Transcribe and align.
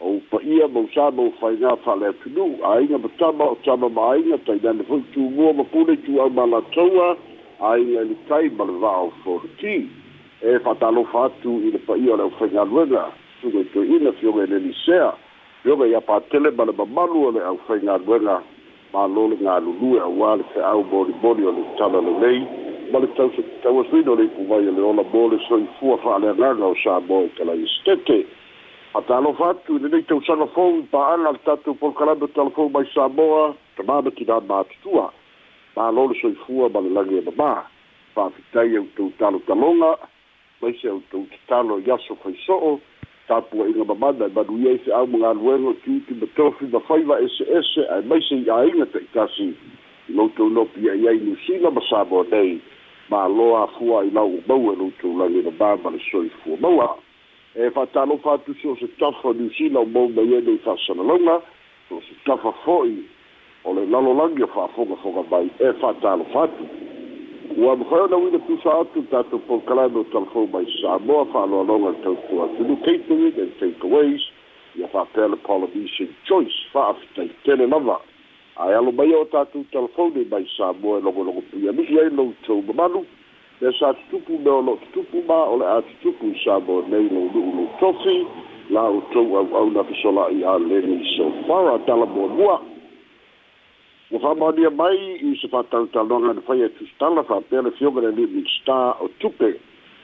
ou 0.00 0.20
pa 0.30 0.38
ia 0.42 0.68
mo 0.70 0.86
sa 0.94 1.10
mo 1.10 1.34
fa 1.42 1.50
nga 1.58 1.74
fa 1.82 1.98
le 1.98 2.14
tu 2.22 2.54
ai 2.62 2.86
nga 2.86 2.98
ba 3.02 3.10
ta 3.18 3.32
ba 3.34 3.50
ta 3.66 3.74
ba 3.74 3.90
ai 4.14 4.22
nga 4.22 4.38
ta 4.46 4.54
dan 4.62 4.78
fu 4.86 5.02
tu 5.10 5.26
mo 5.34 5.50
ma 5.52 5.64
pu 5.64 5.82
le 5.86 5.98
tu 6.06 6.18
au 6.22 6.30
ma 6.30 6.46
la 6.46 6.62
tua 6.70 7.16
ai 7.58 7.82
nga 7.82 8.00
le 8.06 8.14
tai 8.28 8.46
ba 8.50 8.62
le 8.64 8.78
va 8.78 8.94
o 9.10 9.42
e 10.40 10.58
fa 10.62 10.72
ta 10.78 10.90
lo 10.94 11.02
fa 11.02 11.26
tu 11.42 11.58
i 11.66 11.70
le 11.74 11.78
pa 11.82 11.96
ia 11.98 12.14
le 12.14 12.30
fa 12.38 12.46
nga 12.46 12.62
luega 12.62 13.10
tu 13.42 13.50
ge 13.50 13.66
tu 13.74 13.82
i 13.82 13.98
na 14.00 14.12
fio 14.14 14.30
ge 14.38 14.46
le 14.46 14.58
ni 14.62 14.72
se 14.86 14.94
a 14.94 15.10
yo 15.66 15.74
ge 15.82 15.88
ia 15.90 16.00
pa 16.00 16.22
tele 16.30 16.50
ba 16.54 16.64
le 16.64 16.72
ba 16.72 16.86
ma 16.86 17.02
lu 17.10 17.26
le 17.34 17.42
au 17.42 17.58
fa 17.66 17.74
nga 17.82 17.98
luega 18.06 18.38
ma 18.94 19.06
lo 19.10 19.26
le 19.34 19.34
nga 19.42 19.58
lu 19.58 19.74
lu 19.82 19.96
e 19.98 20.00
au 20.00 20.14
le 20.36 20.46
fa 20.54 20.70
au 20.78 20.82
bo 20.86 21.02
le 21.10 21.12
bo 21.18 21.34
le 21.34 21.50
ta 21.76 21.88
ba 21.90 21.98
le 21.98 22.12
nei 22.22 22.46
ma 22.92 23.00
le 23.02 23.10
tau 23.18 23.32
se 23.34 23.42
ta 23.66 23.70
wa 23.74 23.82
le 23.90 24.24
pu 24.30 24.46
ma 24.46 24.62
le 24.62 24.70
ola 24.78 25.02
bo 25.02 25.26
le 25.26 25.38
so 25.48 25.58
i 25.58 25.66
fu 25.80 25.90
a 25.92 25.96
fa 25.98 26.18
le 26.22 26.30
nga 26.38 26.54
nga 26.54 26.66
o 26.70 26.74
sa 26.86 27.00
bo 27.00 27.24
e 27.26 27.28
ka 27.34 27.42
la 27.42 27.54
i 27.58 27.66
stete 27.66 28.37
A 28.96 29.00
talofa 29.02 29.48
atu 29.50 29.74
i 29.76 29.82
lenei 29.84 30.02
tausaga 30.08 30.46
fou 30.56 30.78
i 30.80 30.84
pa'ala 30.92 31.30
le 31.34 31.38
tatou 31.44 31.74
polokalame 31.76 32.24
talafou 32.34 32.68
mai 32.72 32.86
samoa 32.94 33.42
tamā 33.76 33.96
ma 34.04 34.10
tinā 34.16 34.36
matutua 34.48 35.10
mālo 35.76 36.06
le 36.08 36.14
soifua 36.20 36.70
ma 36.72 36.80
le 36.80 36.90
lagi 36.96 37.18
e 37.18 37.22
mamā 37.28 37.50
fa'afitai 38.14 38.78
outou 38.80 39.12
talotaloga 39.18 40.00
mai 40.62 40.72
se 40.80 40.88
outou 40.88 41.26
tatalo 41.34 41.76
i 41.84 41.90
aso 41.96 42.16
faiso'o 42.22 42.70
tapua'iga 43.28 43.84
mamana 43.84 44.24
e 44.24 44.32
manuia 44.38 44.72
i 44.78 44.80
fe'au 44.86 45.06
magaluega 45.12 45.68
o 45.68 45.74
tiuti 45.84 46.16
ma 46.20 46.26
tofi 46.36 46.64
ma 46.72 46.80
faiva 46.88 47.20
eseese 47.26 47.84
ae 47.92 48.02
mai 48.08 48.22
se 48.24 48.40
i'āiga 48.40 48.88
ta'itasi 48.92 49.46
i 50.08 50.16
loutou 50.16 50.48
lopi 50.48 50.88
ai 50.88 51.04
ai 51.12 51.18
niusila 51.26 51.70
ma 51.76 51.84
samoa 51.92 52.24
nei 52.32 52.56
mālo 53.12 53.52
afua 53.64 54.02
i 54.08 54.10
lau 54.16 54.30
umau 54.40 54.72
e 54.72 54.78
loutou 54.80 55.12
lagi 55.20 55.44
e 55.44 55.46
mamā 55.50 55.76
ma 55.84 55.90
le 55.92 56.00
soifua 56.08 56.56
maua 56.56 56.94
e 57.54 57.70
fa 57.70 57.86
talo 57.86 58.18
fa 58.18 58.38
tu 58.38 58.54
so 58.60 58.76
se 58.76 58.88
tafa 58.98 59.32
di 59.32 59.48
si 59.56 59.68
la 59.70 59.82
bom 59.84 60.12
da 60.14 60.20
yedo 60.22 60.56
fa 60.64 60.76
sana 60.86 61.02
longa 61.02 61.40
so 61.88 62.00
se 62.00 62.14
tafa 62.26 62.52
foi 62.64 62.92
o 63.64 63.72
le 63.72 63.86
lalo 63.86 64.12
langi 64.12 64.44
fa 64.52 64.68
foga 64.76 64.94
foga 65.00 65.22
bai 65.28 65.48
e 65.58 65.72
fa 65.80 65.94
talo 66.00 66.24
fa 66.32 66.46
tu 66.48 66.64
o 67.56 67.70
am 67.72 67.84
fa 67.88 68.06
na 68.10 68.16
wi 68.16 68.30
de 68.30 68.38
tu 68.46 68.58
sa 68.62 68.84
tu 68.92 69.00
ta 69.08 69.22
tu 69.32 69.38
po 69.48 69.60
kala 69.64 69.88
do 69.88 70.04
tal 70.12 70.26
fo 70.28 70.46
bai 70.46 70.64
sa 70.82 70.98
bo 70.98 71.24
fa 71.32 71.44
lo 71.46 71.62
longa 71.64 71.92
tu 72.04 72.12
tu 72.28 72.36
tu 72.56 72.64
lu 72.68 72.76
kei 72.84 72.98
tu 73.08 73.16
de 73.32 73.46
take 73.58 73.80
aways 73.84 74.20
ya 74.76 74.86
fa 74.92 75.04
pel 75.16 75.34
policy 75.40 76.04
choice 76.28 76.60
fa 76.72 76.92
af 76.92 77.00
te 77.16 77.30
tele 77.48 77.66
nova 77.66 77.98
ai 78.60 78.74
alo 78.76 78.92
bai 78.92 79.08
o 79.16 79.24
ta 79.24 79.44
tu 79.46 79.64
tal 79.72 79.88
fo 79.96 80.10
de 80.10 80.24
bai 80.28 80.44
sa 80.56 80.72
bo 80.76 80.98
e 80.98 81.00
logo 81.00 81.22
logo 81.24 81.40
pia 81.50 81.72
mi 81.72 81.88
ai 81.98 82.10
lo 82.12 82.32
tu 82.44 82.60
ba 82.62 82.86
lu 82.88 83.06
le 83.60 83.72
sa 83.78 83.92
tutupu 83.94 84.38
mea 84.38 84.52
o 84.52 84.60
loo 84.62 84.76
tutupu 84.78 85.22
ma 85.26 85.42
o 85.44 85.58
le 85.58 85.66
a 85.66 85.82
tutupu 85.82 86.30
sa 86.44 86.58
mo 86.60 86.82
nei 86.88 87.08
loulu'ulu 87.10 87.66
tofi 87.80 88.22
la 88.70 88.82
outou 88.86 89.70
na 89.74 89.82
fesola'i 89.84 90.44
aleni 90.44 91.02
sofara 91.16 91.78
talamuamua 91.84 92.62
ua 94.12 94.18
fa'amaonia 94.20 94.70
mai 94.70 94.96
i 95.20 95.34
se 95.42 95.48
fa'atalutaloaga 95.48 96.32
na 96.34 96.40
faia 96.40 96.64
e 96.66 96.68
tusitala 96.68 97.24
fa'apea 97.24 97.62
le 97.62 97.70
fioga 97.72 98.00
le 98.00 98.10
limit 98.14 98.46
star 98.62 98.94
o 99.02 99.08
tupe 99.18 99.50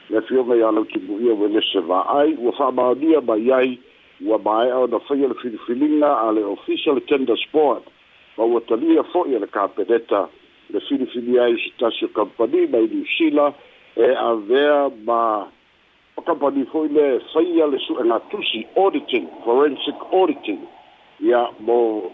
le 0.09 0.21
fioga 0.27 0.55
iā 0.55 0.71
lau 0.75 0.83
timu'ia 0.85 1.33
ua 1.33 1.47
lese 1.47 1.79
va'ai 1.79 2.35
ua 2.37 2.51
fa'amaonia 2.51 3.21
mai 3.21 3.51
ai 3.51 3.79
ua 4.25 4.37
mae'a 4.37 4.83
ona 4.83 4.99
faia 5.07 5.25
e 5.25 5.27
le 5.27 5.35
filifiliga 5.39 6.11
a 6.27 6.31
le 6.31 6.43
official 6.43 6.99
tender 7.07 7.37
sport 7.39 7.87
ma 8.37 8.43
ua 8.43 8.59
talia 8.67 9.03
fo'i 9.15 9.35
e 9.39 9.39
le 9.39 9.47
kapeneta 9.47 10.27
filifini 10.87 11.39
ai 11.39 11.53
se 11.57 11.71
tasi 11.79 12.05
o 12.05 12.07
kampani 12.07 12.67
mai 12.71 12.85
niusila 12.91 13.53
e 13.95 14.01
eh, 14.03 14.17
avea 14.23 14.89
ma 15.05 15.47
o 16.17 16.21
kampani 16.21 16.65
fo'i 16.65 16.89
le 16.89 17.19
faia 17.33 17.65
le 17.67 17.77
su'ega 17.79 18.19
tusi 18.29 18.65
auditing 18.77 19.27
forensic 19.43 19.95
auditing 20.11 20.61
ia 21.23 21.41
mo 21.59 22.09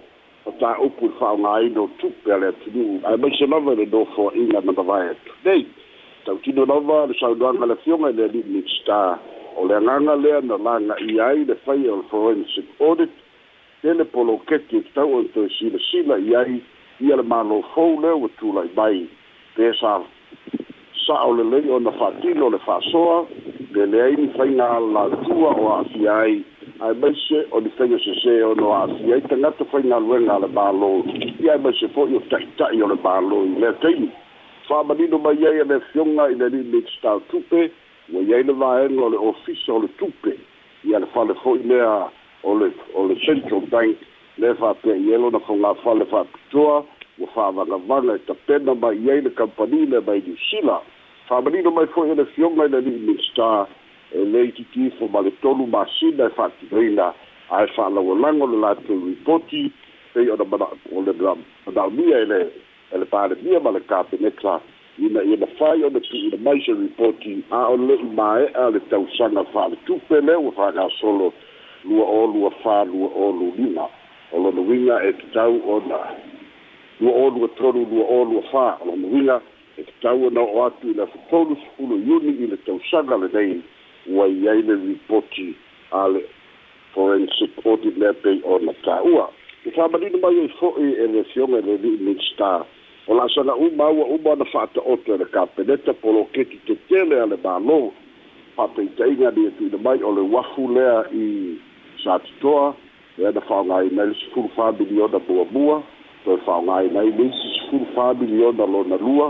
o 0.45 0.49
tāupu 0.59 1.09
i 1.09 1.13
fa'aogāina 1.19 1.79
o 1.85 1.89
tupe 1.99 2.31
a 2.33 2.37
le 2.41 2.47
atunu'u 2.51 2.99
ae 3.07 3.15
maise 3.21 3.45
lava 3.47 3.73
i 3.73 3.77
le 3.81 3.85
nofoa'iga 3.93 4.59
na 4.65 4.71
mavae 4.71 5.09
atu 5.13 5.31
nei 5.45 5.65
tautino 6.25 6.65
lava 6.65 7.05
le 7.05 7.13
saunoaga 7.19 7.65
le 7.65 7.73
afioga 7.77 8.09
i 8.09 8.13
le 8.17 8.23
ali'u 8.29 8.63
star 8.79 9.19
o 9.55 9.67
le 9.67 9.75
agaga 9.77 10.15
lea 10.23 10.41
na 10.41 10.57
laga'i 10.57 11.19
ai 11.27 11.45
le 11.45 11.55
faia 11.65 11.93
o 11.93 12.01
le 12.01 12.07
forensic 12.09 12.67
audit 12.81 13.13
e 13.83 13.87
le 13.87 13.93
le 14.01 14.05
poloketi 14.05 14.75
e 14.77 14.81
tatau 14.89 15.17
o 15.17 15.21
le 15.21 15.31
toe 15.33 15.49
silasila 15.57 16.17
i 16.19 16.35
ai 16.35 16.57
ia 17.01 17.15
le 17.15 17.23
malo 17.23 17.61
fou 17.73 17.99
lea 18.01 18.15
ua 18.15 18.29
e 18.29 18.33
tulai 18.37 18.69
mai 18.77 19.07
pe 19.55 19.71
sa 19.81 19.97
sa'o 21.05 21.31
lelei 21.33 21.65
ona 21.69 21.91
fa'atino 21.91 22.49
le 22.49 22.59
fa'asoa 22.65 23.25
le 23.73 23.85
leaini 23.89 24.27
faiga 24.37 24.69
alalatua 24.77 25.49
o 25.57 25.63
a'afia 25.73 26.13
ai 26.17 26.37
ae 26.85 26.93
mai 27.01 27.15
se 27.27 27.39
o 27.49 27.59
ni 27.59 27.69
faiga 27.77 27.97
sesē 28.05 28.35
ona 28.51 28.63
o 28.65 28.73
a'afia 28.73 29.15
ai 29.15 29.21
tagata 29.25 29.65
faigaluega 29.73 30.33
a 30.35 30.39
le 30.45 30.49
malo 30.53 30.91
ia 31.41 31.53
e 31.57 31.57
mai 31.57 31.73
se 31.79 31.87
fo'i 31.95 32.13
o 32.15 32.21
ta'ita'i 32.29 32.81
o 32.83 32.87
le 32.93 32.97
malo 33.03 33.43
i 33.49 33.55
lea 33.65 33.73
taimi 33.81 34.11
fa'amanino 34.69 35.17
mai 35.17 35.41
ai 35.45 35.57
e 35.65 35.65
le 35.73 35.79
fioga 35.91 36.29
i 36.29 36.35
le 36.37 36.49
lilmitstal 36.53 37.25
tupe 37.33 37.65
ua 38.13 38.21
iai 38.21 38.45
le 38.45 38.53
vaega 38.53 39.01
o 39.01 39.09
le 39.09 39.17
ofisa 39.17 39.73
o 39.73 39.81
le 39.81 39.89
tupe 39.97 40.37
ia 40.85 40.99
le 41.01 41.09
fale 41.17 41.33
fo'i 41.41 41.65
lea 41.65 42.11
o 42.43 42.55
le 42.61 42.69
o 42.93 43.07
le 43.09 43.15
central 43.25 43.65
bank 43.73 43.97
le 44.37 44.53
fa'ape'i 44.59 45.11
e 45.13 45.17
lona 45.17 45.39
faugafale 45.39 46.05
fa'apitoa 46.05 46.85
ua 47.19 47.27
fa'avagavaga 47.35 48.15
e 48.15 48.19
tapena 48.27 48.73
mai 48.73 49.09
ai 49.11 49.21
le 49.27 49.31
kampani 49.39 49.85
le 49.91 49.99
mai 50.07 50.23
niusila 50.27 50.81
fa'amanino 51.27 51.71
mai 51.71 51.87
fo'i 51.93 52.09
ele 52.11 52.25
fioga 52.33 52.65
i 52.65 52.69
le 52.69 52.77
ali'i 52.77 52.99
minista 52.99 53.67
e 54.15 54.23
lei 54.33 54.51
titifo 54.53 55.05
ma 55.11 55.19
le 55.21 55.31
tolu 55.43 55.65
masina 55.67 56.25
e 56.27 56.35
fa'atinoina 56.37 57.13
ae 57.51 57.67
fa'alaualago 57.75 58.45
le 58.47 58.57
latou 58.63 59.05
ripoti 59.05 59.71
pei 60.13 60.29
ona 60.29 60.43
o 60.95 61.01
le 61.03 61.11
manaumia 61.65 62.17
e 62.17 62.23
e 62.23 62.27
le 62.97 63.03
e 63.03 63.05
palemia 63.11 63.59
ma 63.59 63.71
le 63.71 63.79
kapeneta 63.83 64.61
ina 64.99 65.21
ia 65.23 65.37
na 65.43 65.47
fai 65.59 65.83
ona 65.83 65.99
tu'uina 65.99 66.37
mai 66.39 66.61
se 66.65 66.71
ripoti 66.73 67.43
a 67.51 67.67
o 67.67 67.75
le'i 67.75 68.03
mae'a 68.15 68.69
le 68.69 68.77
e, 68.77 68.81
tausaga 68.89 69.43
fa'aletupe 69.43 70.21
lea 70.23 70.39
ua 70.39 70.51
fa'agasolo 70.51 71.33
lua 71.83 72.05
o 72.05 72.25
lua 72.27 72.83
lua 72.85 73.09
o 73.15 73.51
lima 73.57 73.87
o 74.31 74.39
lona 74.39 74.61
uiga 74.61 74.99
e 75.09 75.13
tatau 75.13 75.53
ona 75.67 75.99
lua 76.99 77.11
olua 77.13 77.47
tolu 77.49 77.85
lua 77.89 78.05
olua 78.07 78.33
lua 78.33 78.41
fā 78.51 78.77
o 78.81 78.85
lona 78.87 79.07
uiga 79.07 79.41
e 79.77 79.83
tatau 79.83 80.19
e 80.23 80.27
ona 80.27 80.41
o 80.41 80.63
atu 80.65 80.89
i 80.89 80.93
le 80.93 81.03
afutolu 81.03 81.55
sepulu 81.55 81.95
iuni 81.97 82.31
i 82.43 82.47
le 82.47 82.57
tausaga 82.65 83.17
lenei 83.17 83.61
ua 84.07 84.27
i 84.27 84.47
ai 84.49 84.61
le 84.61 84.75
ripoti 84.87 85.55
a 85.91 86.07
le 86.07 86.23
forensic 86.93 87.51
audit 87.65 87.97
lea 87.97 88.13
pei 88.13 88.41
ona 88.43 88.73
tāua 88.85 89.27
e 89.65 89.71
fa'amanino 89.75 90.17
mai 90.23 90.39
ai 90.39 90.49
fo'i 90.59 90.89
e 91.03 91.07
le 91.07 91.23
fioga 91.33 91.57
i 91.59 91.67
le 91.67 91.75
li'i 91.83 92.15
o 93.07 93.15
la 93.15 93.23
asana 93.23 93.53
uma 93.55 93.83
aua 93.83 94.05
uma 94.05 94.29
ona 94.31 94.45
fa'ata'oto 94.45 95.13
e 95.15 95.17
le 95.17 95.25
kapeneta 95.25 95.93
poloketi 95.93 96.57
tetele 96.67 97.19
a 97.19 97.25
le 97.25 97.37
mālou 97.43 97.91
fa'apeita'iga 98.55 99.31
ni 99.35 99.47
atuina 99.47 99.77
e 99.77 99.81
mai 99.83 99.99
o 100.03 100.11
le 100.15 100.21
uafu 100.21 100.67
lea 100.71 101.03
i 101.11 101.57
sa 102.03 102.19
totoa 102.19 102.71
e 103.21 103.25
ana 103.25 103.41
fa'aogāina 103.41 104.03
i 104.03 104.09
le 104.09 104.15
sefulu 104.21 104.49
familiona 104.55 105.19
muamua 105.29 105.81
toe 106.25 106.37
fa'aogāina 106.45 107.03
i 107.05 107.11
le 107.17 107.25
isi 107.29 107.51
sefulu 107.57 107.85
familiona 107.93 108.65
lona 108.65 108.97
lua 108.97 109.27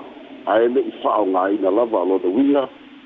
ae 0.53 0.67
le'i 0.71 0.93
fa'aogāina 1.03 1.71
lava 1.75 1.99
a 1.99 2.07
lona 2.11 2.29
uiga 2.31 2.63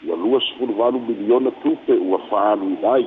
ua 0.08 0.18
lua 0.22 0.42
sefulu 0.48 0.76
valu 0.78 1.00
miliona 1.08 1.52
tupe 1.64 1.94
ua 1.98 2.20
fa'aluina 2.30 2.94
ai 2.94 3.06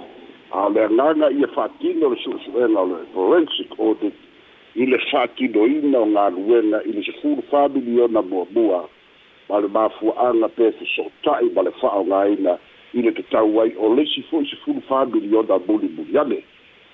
a 0.51 0.67
le 0.75 0.81
agaga 0.89 1.31
ia 1.31 1.47
fa'atino 1.55 2.07
o 2.11 2.11
le 2.11 2.17
su'esu'ega 2.25 2.81
o 2.83 2.87
le 2.91 2.99
forensic 3.15 3.79
audit 3.79 4.15
i 4.75 4.87
le 4.91 4.99
fa'atinoina 5.13 6.03
o 6.03 6.11
galuega 6.19 6.83
i 6.85 6.99
le 6.99 7.03
sefulu 7.11 7.43
familiona 7.51 8.23
muamua 8.23 8.83
ma 9.49 9.61
le 9.63 9.69
mafua'aga 9.69 10.49
pe 10.57 10.73
feso'ota'i 10.83 11.53
ma 11.55 11.63
le 11.63 11.71
fa'aogāina 11.79 12.59
i 12.99 13.07
le 13.07 13.15
tatau 13.23 13.61
ai 13.63 13.75
o 13.79 13.95
lesi 13.95 14.27
fo'i 14.31 14.51
sefulu 14.51 14.83
familiona 14.91 15.63
mulimuli 15.69 16.19
ane 16.19 16.43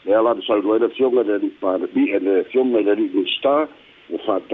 Ja, 0.07 0.23
laat 0.23 0.37
het 0.37 0.45
zo 0.45 0.61
doen 0.61 0.79
dat 0.79 0.97
jongen 0.97 1.29
er 1.29 1.41
eh, 1.61 1.75
niet 1.93 2.11
en 2.13 2.25
de 2.25 2.45
jongen 2.49 2.87
er 2.87 2.97
niet 2.97 3.45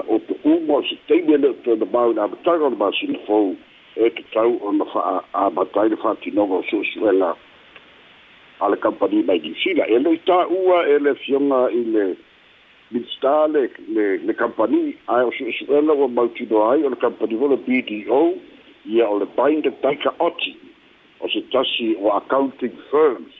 op 0.07 0.21
de 0.27 0.35
oormos 0.43 0.97
tegen 1.05 1.41
de 1.63 1.87
bouw 1.91 2.13
naar 2.13 2.29
betaal 2.29 2.65
aan 2.65 2.77
maar 2.77 2.91
de 2.91 3.19
vol. 3.25 3.57
Ik 3.95 4.23
trouw 4.29 4.61
aan 4.67 4.79
de 4.79 5.21
abatijden 5.31 5.99
van 5.99 6.17
die 6.21 6.33
nog 6.33 6.49
wel 6.49 6.63
zo 6.67 6.83
snel. 6.83 7.35
Alle 8.59 8.79
campagne 8.79 9.23
bij 9.23 9.41
die 9.41 9.55
sila. 9.55 9.87
En 9.87 10.03
dat 10.03 10.19
daar 10.25 10.49
oer 10.51 10.95
en 10.97 11.03
de 11.03 11.17
jongen 11.21 11.73
in 11.73 11.93
de 11.93 12.15
minstale 12.89 13.71
de 14.23 14.33
campagne. 14.37 14.95
Hij 15.07 15.25
was 15.25 15.37
zo 15.37 15.51
snel 15.51 15.89
op 15.97 16.15
Moutinoai 16.15 16.85
en 16.85 16.91
de 16.91 16.97
campagne 16.97 17.39
van 17.39 17.49
de 17.49 17.57
BDO. 17.83 18.33
Ja, 18.83 19.05
al 19.05 19.19
de 19.19 19.27
bijna 19.35 19.71
bij 19.81 19.99
Als 21.17 21.33
het 21.33 21.51
tassie 21.51 21.97
of 21.99 22.11
accounting 22.11 22.73
firms. 22.89 23.40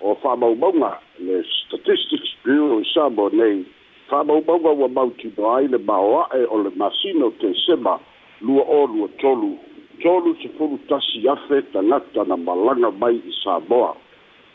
o 0.00 0.14
fa 0.16 0.36
mau 0.36 0.54
mau 0.54 0.72
nga 0.76 1.00
le 1.18 1.40
statistics 1.48 2.36
bureau 2.44 2.84
sa 2.92 3.08
bo 3.08 3.28
nei 3.32 3.64
fa 4.08 4.20
mau 4.24 4.40
mau 4.46 4.58
nga 4.60 4.70
wa 4.76 4.88
mau 4.88 5.08
ki 5.18 5.28
bai 5.36 5.66
le 5.72 5.78
maoa 5.78 6.28
e 6.38 6.44
o 6.44 6.56
le 6.62 6.70
masino 6.76 7.30
te 7.40 7.52
sema 7.66 7.96
lua 8.44 8.62
o 8.68 8.84
lua 8.86 9.08
tolu 9.20 9.56
tolu 10.04 10.34
se 10.44 10.48
fulu 10.60 10.76
tasi 10.88 11.24
afe 11.28 11.62
ta 11.72 11.80
ngata 11.80 12.24
na 12.28 12.36
malanga 12.36 12.90
mai 13.00 13.14
i 13.16 13.32
sa 13.42 13.56
boa 13.68 13.96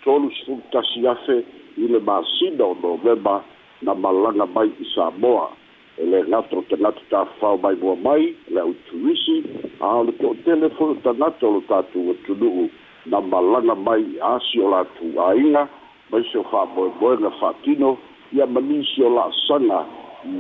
tolu 0.04 0.30
se 0.30 0.44
fulu 0.46 0.62
tasi 0.72 1.08
afe 1.08 1.36
i 1.78 1.86
le 1.90 1.98
masino 2.00 2.70
o 2.78 2.78
novemba 2.82 3.42
na 3.82 3.94
malanga 3.98 4.46
mai 4.56 4.70
i 4.70 4.86
sa 4.94 5.10
boa 5.22 5.50
e 5.98 6.06
le 6.06 6.22
ngato 6.30 6.62
te 6.70 6.76
ngata 6.78 7.02
ta 7.10 7.26
fao 7.42 7.58
mai 7.58 7.74
bua 7.82 7.96
mai 7.98 8.30
le 8.54 8.60
au 8.62 8.74
tuisi 8.88 9.42
a 9.82 9.98
o 10.06 10.06
le 10.06 10.14
tele 10.46 10.70
fulu 10.78 11.02
ta 11.02 11.12
ngata 11.18 11.44
o 11.50 11.58
lo 11.58 11.62
tatu 11.68 12.10
o 12.14 12.14
tunuhu 12.30 12.70
na 13.06 13.22
malanga 13.22 13.74
mai 13.76 14.04
asi 14.22 14.62
o 14.62 14.70
latu 14.70 15.10
aina 15.30 15.66
mai 16.14 16.22
se 16.32 16.38
o 16.38 16.44
faapoeboega 16.54 17.32
faatino 17.42 17.98
ia 18.32 18.46
manisi 18.46 19.02
o 19.04 19.10
laasaga 19.10 19.80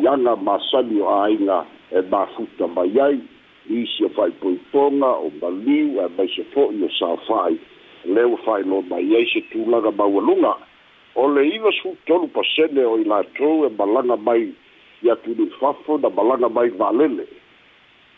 i 0.04 0.08
ana 0.08 0.36
masani 0.36 1.02
o 1.02 1.10
aiga 1.25 1.66
e 1.92 2.02
mafuta 2.12 2.68
mai 2.68 2.94
ai 3.02 3.18
isi 3.69 4.06
o 4.06 4.10
faipoipoga 4.10 5.10
o 5.25 5.31
maliu 5.42 6.02
e 6.06 6.08
mai 6.18 6.28
se 6.30 6.44
fo'i 6.54 6.84
o 6.86 6.90
safai 7.02 7.58
le 8.06 8.24
ua 8.30 8.38
faailo 8.46 8.81
mai 8.90 9.10
ai 9.16 9.25
se 9.25 9.42
tulaga 9.52 9.92
maualuga 9.92 10.54
o 11.18 11.28
le 11.28 11.48
iva 11.56 11.72
sfutolu 11.81 12.28
pasene 12.30 12.86
o 12.86 12.98
i 13.02 13.04
latou 13.04 13.66
e 13.66 13.69
malaga 13.74 14.13
mai 14.22 14.54
ia 15.02 15.16
tunui 15.25 15.50
fafo 15.60 15.98
na 15.98 16.10
malaga 16.13 16.46
mai 16.50 16.69
valele 16.69 17.25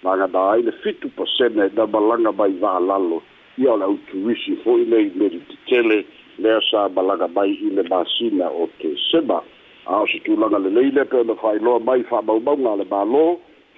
magana 0.03 0.51
ai 0.51 0.61
le 0.67 0.71
fitu 0.83 1.07
pasene 1.15 1.71
na 1.73 1.87
malaga 1.87 2.31
mai 2.35 2.51
valalo 2.59 3.23
ia 3.57 3.73
o 3.73 3.77
le 3.77 3.83
autuisi 3.85 4.55
fo'i 4.63 4.85
lei 4.89 5.11
meli 5.15 5.39
tetele 5.65 6.03
lea 6.41 6.59
sa 6.71 6.87
malaga 6.89 7.27
mai 7.27 7.51
i 7.53 7.69
le 7.75 7.83
masina 7.89 8.47
o 8.49 8.65
te 8.79 8.89
sema 9.11 9.41
a 9.85 9.99
o 10.01 10.07
se 10.09 10.17
tulaga 10.25 10.57
lelei 10.57 10.89
lea 10.91 11.05
pe 11.05 11.17
ona 11.21 11.33
fa'ailoa 11.37 11.79
mai 11.85 12.01
fa'amaumauga 12.09 12.69
a 12.73 12.79
le 12.81 12.85
mālō 12.93 13.21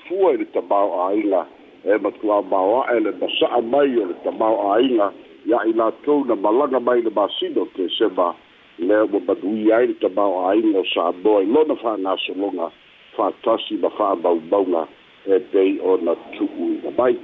fua 0.08 0.32
i 0.34 0.38
le 0.38 0.46
tamao 0.56 0.96
aiga 1.08 1.42
e 1.84 2.00
matuā 2.04 2.38
maoa'e 2.52 3.00
le 3.04 3.12
masa'a 3.20 3.62
mai 3.74 3.90
o 4.00 4.06
le 4.14 4.16
tamao 4.24 4.72
aiga 4.78 5.12
ia 5.46 5.60
i 5.70 5.74
latou 5.76 6.24
na 6.28 6.36
malaga 6.40 6.80
mai 6.80 7.02
le 7.04 7.12
masina 7.12 7.62
o 7.68 7.68
te 7.76 7.90
sema 8.00 8.32
lea 8.80 9.04
ua 9.12 9.20
manuia 9.28 9.76
ai 9.78 9.88
le 9.92 10.00
tamao 10.00 10.48
aiga 10.56 10.80
o 10.80 10.86
samoa 10.96 11.44
i 11.44 11.52
lona 11.52 11.76
fa'agasologa 11.84 12.72
fa'atasi 13.20 13.76
ma 13.84 13.90
fa'amaumauga 14.00 14.88
e 15.28 15.40
pei 15.52 15.80
ona 15.84 16.16
tu'uiga 16.38 16.92
mai 16.98 17.18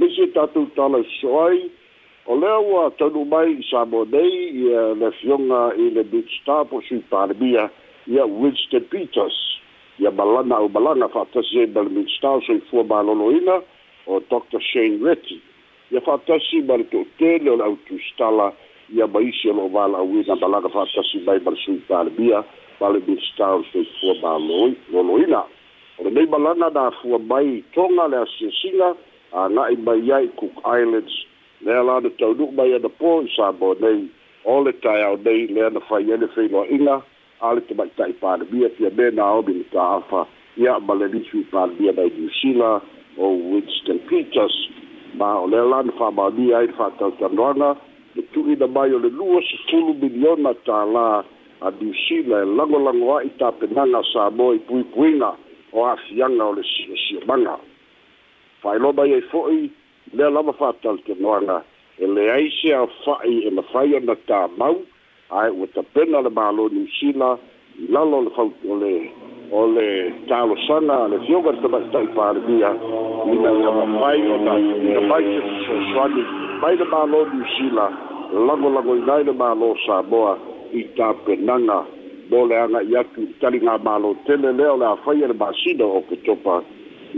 misitatou 0.00 0.66
tala 0.76 1.04
soai 1.20 1.70
o 2.26 2.34
lea 2.40 2.56
ua 2.58 2.90
taunumai 2.98 3.52
samo 3.70 4.04
nei 4.04 4.48
ia 4.62 4.80
le 5.00 5.08
fioga 5.20 5.62
i 5.76 5.86
le 5.96 6.02
beach 6.12 6.30
star 6.40 6.62
po 6.70 6.80
sui 6.88 7.02
palemia 7.12 7.64
ia 8.08 8.24
winston 8.40 8.84
peters 8.92 9.36
e 10.00 10.08
malana 10.18 10.56
o 10.64 10.68
malaga 10.74 11.08
fa'atasi 11.14 11.58
ai 11.62 11.68
ma 11.74 11.82
le 11.86 11.90
beach 11.96 12.12
star 12.16 12.34
o 12.40 12.44
soifua 12.48 12.84
maloloina 12.90 13.56
o 14.10 14.20
dr 14.32 14.60
shane 14.72 14.96
reti 15.04 15.36
e 15.94 15.98
fa'atasi 16.06 16.62
ma 16.68 16.74
le 16.80 16.86
to'utele 16.92 17.50
o 17.60 17.76
tu 17.86 17.98
stala 18.10 18.48
e 18.94 19.02
a 19.04 19.08
isi 19.28 19.48
o 19.52 19.52
lo'o 19.52 19.68
vala'auina 19.76 20.34
malaga 20.44 20.68
fa'atasi 20.76 21.18
mai 21.28 21.38
ma 21.44 21.52
sui 21.62 21.80
palemia 21.92 22.40
ma 22.80 22.86
beach 23.06 23.24
star 23.34 23.52
o 23.60 23.64
soifua 23.72 24.14
maloloina 24.22 25.40
o 25.98 26.00
lenei 26.08 26.26
malana 26.32 26.70
da 26.70 26.86
fua 27.02 27.18
mai 27.18 27.60
toga 27.76 28.08
le 28.12 28.16
asiasiga 28.24 28.96
ana'i 29.32 29.76
mai 29.86 30.02
ai 30.14 30.26
cook 30.40 30.52
islands 30.80 31.12
lea 31.64 31.82
la 31.88 32.00
na 32.00 32.10
taunu'u 32.18 32.52
mai 32.58 32.72
ana 32.78 32.90
pō 33.00 33.10
i 33.26 33.32
samoa 33.36 33.76
nei 33.84 34.00
o 34.52 34.56
le 34.64 34.72
taeao 34.86 35.16
nei 35.26 35.46
lea 35.54 35.68
na 35.74 35.80
fai 35.88 36.02
ai 36.12 36.18
le 36.22 36.28
feiloa'iga 36.34 36.96
a 37.46 37.52
le 37.54 37.60
tamaita'i 37.68 38.14
palemia 38.22 38.68
pia 38.76 38.90
me 38.98 39.06
naomi 39.18 39.52
le 39.58 39.64
tā'afa 39.74 40.24
ia 40.62 40.78
ma 40.86 40.94
le 41.02 41.06
lisu 41.14 41.44
palemia 41.52 41.92
nai 42.00 42.10
niusila 42.16 42.70
o 43.22 43.28
winston 43.52 43.98
peters 44.10 44.56
ma 45.20 45.28
o 45.44 45.46
lea 45.52 45.64
la 45.72 45.82
na 45.86 45.92
fa'amaunia 46.00 46.58
ai 46.58 46.66
le 46.70 46.74
fa'atautanoaga 46.80 47.70
le 48.16 48.22
tu'uina 48.32 48.66
mai 48.76 48.92
o 48.96 48.98
le 49.04 49.08
lua 49.20 49.40
sefulu 49.50 49.94
miliona 50.02 50.52
tālā 50.66 51.06
a 51.66 51.76
niusila 51.80 52.36
e 52.44 52.48
lagolago 52.58 53.16
a'i 53.18 53.30
tapenaga 53.38 53.98
a 54.02 54.10
samoa 54.12 54.54
i 54.58 54.64
puipuiga 54.66 55.30
o 55.72 55.86
afiaga 55.94 56.44
o 56.50 56.52
le 56.58 56.62
si'osiamaga 56.72 57.58
failoba 58.62 59.06
iai 59.06 59.22
fo'i 59.32 59.70
lea 60.16 60.30
lava 60.30 60.52
fa'atalitonoaga 60.52 61.56
e 62.02 62.06
leai 62.06 62.50
se 62.60 62.74
afa'i 62.74 63.38
e 63.48 63.50
na 63.50 63.62
fai 63.72 63.94
ona 63.96 64.14
tamau 64.28 64.76
ae 65.40 65.50
ua 65.50 65.66
tapena 65.74 66.20
le 66.24 66.30
mālo 66.38 66.68
niusila 66.72 67.30
i 67.82 67.92
lalo 67.92 68.20
le 68.24 68.30
fau 68.36 68.48
o 68.70 68.74
le 68.82 68.94
o 69.52 69.66
le 69.74 69.86
talosaga 70.28 70.98
le 71.10 71.16
fioga 71.26 71.50
le 71.52 71.60
tamaita'i 71.64 72.06
palemia 72.16 72.70
ina 73.32 73.50
lava 73.64 73.84
fai 73.98 74.18
ona 74.36 74.54
ina 74.88 75.00
fai 75.10 75.24
se 75.40 75.64
sosoani 75.66 76.22
mai 76.60 76.72
e 76.72 76.74
e 76.74 76.76
le 76.80 76.86
mālo 76.94 77.18
niusila 77.32 77.86
lagolago 78.46 78.94
inai 78.96 79.24
le 79.24 79.32
mālo 79.32 79.76
samoa 79.86 80.36
i 80.72 80.82
tapenaga 80.98 81.78
mo 82.30 82.46
leaga 82.46 82.80
i 82.90 82.96
atu 83.00 83.20
i 83.24 83.32
taligā 83.40 83.78
mālo 83.84 84.14
tele 84.26 84.52
lea 84.52 84.72
o 84.72 84.76
le 84.76 84.86
afai 84.86 85.22
e 85.24 85.26
le 85.26 85.36
masina 85.42 85.84
o 85.84 86.00
ketopa 86.10 86.62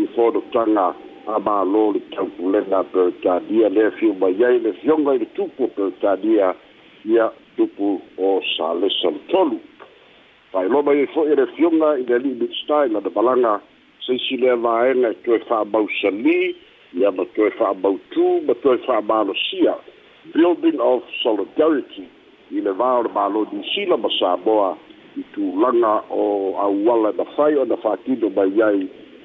i 0.00 0.06
fonotaga 0.14 0.94
ama 1.26 1.64
lo 1.64 1.92
le 1.92 2.00
taupulega 2.10 2.82
peutalia 2.84 3.68
lea 3.68 3.90
fiumaiai 3.90 4.58
le 4.58 4.72
de 4.72 4.78
i 5.14 5.18
le 5.18 5.26
tupu 5.34 5.68
per 5.68 5.90
tadia 6.00 6.54
ia 7.04 7.30
tupu 7.56 8.00
o 8.18 8.40
salesa 8.56 9.10
le 9.10 9.18
tolu 9.30 9.60
faailoa 10.52 10.82
mai 10.82 10.98
ai 10.98 11.06
fo'i 11.06 11.34
de 11.36 11.46
fioga 11.56 11.94
i 11.98 12.02
le 12.04 12.18
de 12.18 12.28
mitstyle 12.40 12.96
ana 12.98 13.10
balaga 13.14 13.60
saisi 14.06 14.36
lea 14.36 14.56
vaega 14.56 15.08
e 15.10 15.14
toe 15.24 15.38
fa'amausalī 15.48 16.54
ia 16.98 17.10
ma 17.10 17.24
toe 17.36 17.50
fa'amautū 17.50 18.42
ma 18.46 18.54
toe 18.54 18.76
fa'amalosia 18.78 19.74
building 20.34 20.80
of 20.80 21.02
solidarity 21.22 22.04
i 22.50 22.60
le 22.60 22.70
va 22.72 22.98
o 22.98 23.02
di 23.02 23.10
mālo 23.14 23.46
niusila 23.52 23.96
ma 23.96 24.10
saboa 24.18 24.76
i 25.16 25.22
tulaga 25.34 26.02
o 26.10 26.56
auala 26.58 27.12
na 27.14 27.24
fai 27.36 27.56
ona 27.56 27.76
fa'atino 27.76 28.28
mai 28.34 28.58
ai 28.60 28.88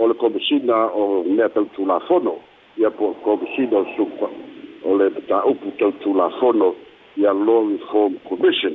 o 0.00 0.06
le 0.08 0.14
komisina 0.14 0.88
o 0.94 1.22
mea 1.26 1.48
tautulafono 1.48 2.34
ia 2.78 2.90
po 2.90 3.14
komisina 3.24 3.78
o 3.78 3.86
suka 3.96 4.26
o 4.84 4.96
le 4.96 5.10
taupu 5.28 5.70
tautulafono 5.78 6.74
ia 7.16 7.32
law 7.32 7.68
reform 7.68 8.14
commission 8.28 8.74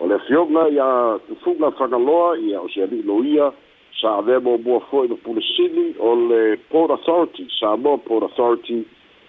o 0.00 0.06
le 0.06 0.14
afioga 0.14 0.68
ia 0.68 1.18
tufuga 1.28 1.70
fagaloa 1.70 2.38
ia 2.38 2.60
o 2.60 2.68
se 2.68 2.82
ali'i 2.82 3.02
loia 3.02 3.52
sa 4.00 4.18
avea 4.20 4.40
moamua 4.40 4.80
fo'i 4.90 5.08
le 5.08 5.14
pulesili 5.16 5.94
o 6.00 6.16
le 6.28 6.56
port 6.70 6.90
authority 6.90 7.48
samoa 7.60 7.98
port 7.98 8.22
authority 8.28 8.84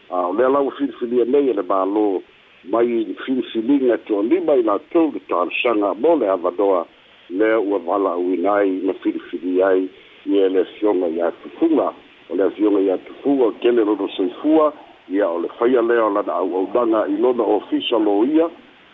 a 0.10 0.27
o 0.27 0.34
lea 0.34 0.50
laua 0.50 0.72
filifilia 0.75 1.25
nei 1.25 1.50
e 1.50 1.53
le 1.53 1.62
mālō 1.62 2.22
mai 2.67 3.15
filifiliga 3.25 3.98
toalima 3.98 4.55
i 4.60 4.63
latou 4.63 5.12
le 5.15 5.19
talosaga 5.27 5.93
mo 6.01 6.15
le 6.19 6.27
avanoa 6.29 6.84
lea 7.29 7.55
ua 7.60 7.79
vala'auina 7.79 8.53
ai 8.55 8.72
ma 8.84 8.93
filifilia 8.93 9.67
ai 9.67 9.88
ia 10.31 10.50
le 10.50 10.65
sioga 10.77 11.07
iā 11.09 11.31
tufuga 11.43 11.88
o 12.29 12.36
le 12.38 12.43
asioga 12.45 12.77
iā 12.86 12.98
tufuga 13.07 13.48
o 13.50 13.53
kele 13.63 13.81
lolo 13.88 14.07
soifua 14.13 14.69
ia 15.09 15.25
o 15.29 15.39
le 15.41 15.50
faia 15.57 15.81
lea 15.81 16.03
o 16.05 16.09
lana 16.13 16.33
auaunaga 16.41 17.07
i 17.09 17.17
lona 17.17 17.43
ofisa 17.57 17.98
lo 17.98 18.21
ia 18.29 18.50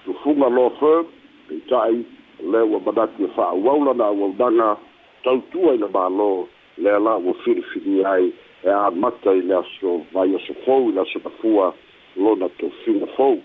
tufuga 0.06 0.50
law 0.50 0.70
firm 0.80 1.06
peitaʻi 1.50 2.04
le 2.52 2.62
ua 2.72 2.80
manatu 2.86 3.26
e 3.28 3.32
fa'auau 3.36 3.84
lana 3.90 4.06
auaunaga 4.12 4.70
tautua 5.24 5.74
i 5.76 5.82
le 5.84 5.90
mālō 5.96 6.30
lea 6.78 7.00
la 7.00 7.16
ua 7.18 7.34
filifili 7.44 8.06
ai 8.06 8.32
e 8.64 8.70
amata 8.72 9.34
i 9.36 9.42
le 9.42 9.56
aso 9.60 10.00
vai 10.14 10.32
aso 10.40 10.56
fou 10.64 10.90
i 10.90 10.94
le 10.96 11.02
aso 11.04 11.20
tafua 11.20 11.74
lona 12.16 12.50
tofiga 12.58 13.08
fou 13.18 13.42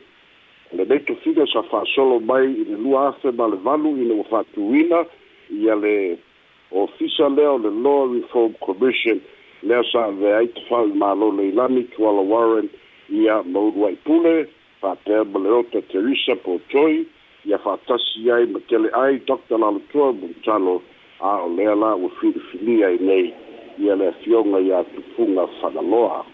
lenei 0.79 1.03
tofiga 1.11 1.47
sa 1.53 1.63
fa'asolo 1.67 2.21
mai 2.23 2.47
i 2.55 2.65
le 2.71 2.77
lua 2.79 3.09
afe 3.11 3.35
ma 3.35 3.49
le 3.51 3.57
valu 3.67 3.97
i 3.99 4.07
le 4.07 4.15
ua 4.23 4.31
fa'atuina 4.31 5.07
ia 5.59 5.75
le 5.75 5.97
ofisa 6.73 7.25
o 7.27 7.31
le 7.59 7.71
Law 7.71 8.07
reform 8.13 8.55
commission 8.65 9.19
le 9.63 9.75
a 9.75 9.83
sa 9.93 10.05
aveai 10.07 10.49
tafau 10.55 10.87
i 10.87 10.93
malo 10.97 11.29
ilani 11.43 11.83
tuala 11.95 12.21
warren 12.23 12.69
ia 13.11 13.43
ma 13.43 13.59
ulu 13.59 13.87
ai 13.89 13.97
pule 14.05 14.47
faapea 14.81 15.25
ma 15.25 15.39
le 15.41 15.51
ota 15.51 15.83
teresa 15.91 16.37
potoi 16.37 17.07
ia 17.45 17.59
faatasi 17.59 18.31
ai 18.31 18.47
ma 18.47 18.61
kele 18.69 18.89
ai 18.95 19.19
dr 19.27 19.59
lalotua 19.59 20.13
ma 20.13 20.27
le 20.29 20.35
talo 20.45 20.83
a 21.21 21.43
o 21.43 21.49
lea 21.49 21.75
la 21.75 21.95
ua 21.97 22.09
filifilia 22.21 22.87
ai 22.87 22.99
nei 23.01 23.35
ia 23.79 23.95
le 23.97 24.07
afioga 24.09 24.59
iā 24.61 24.85
tupuga 24.95 25.49
whanaloa 25.63 26.25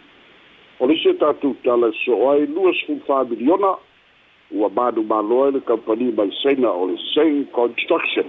o 0.80 0.86
lisi 0.86 1.08
e 1.08 1.14
tatou 1.14 1.56
tala 1.64 1.90
so 2.04 2.30
ai 2.30 2.46
lua 2.46 2.72
sekulu 2.74 3.00
familiona 3.08 3.74
ua 4.52 4.68
manumāloa 4.68 5.48
i 5.48 5.52
le 5.52 5.60
kampani 5.60 6.12
maisaina 6.12 6.68
o 6.70 6.86
le 6.92 6.98
same 7.14 7.48
construction 7.52 8.28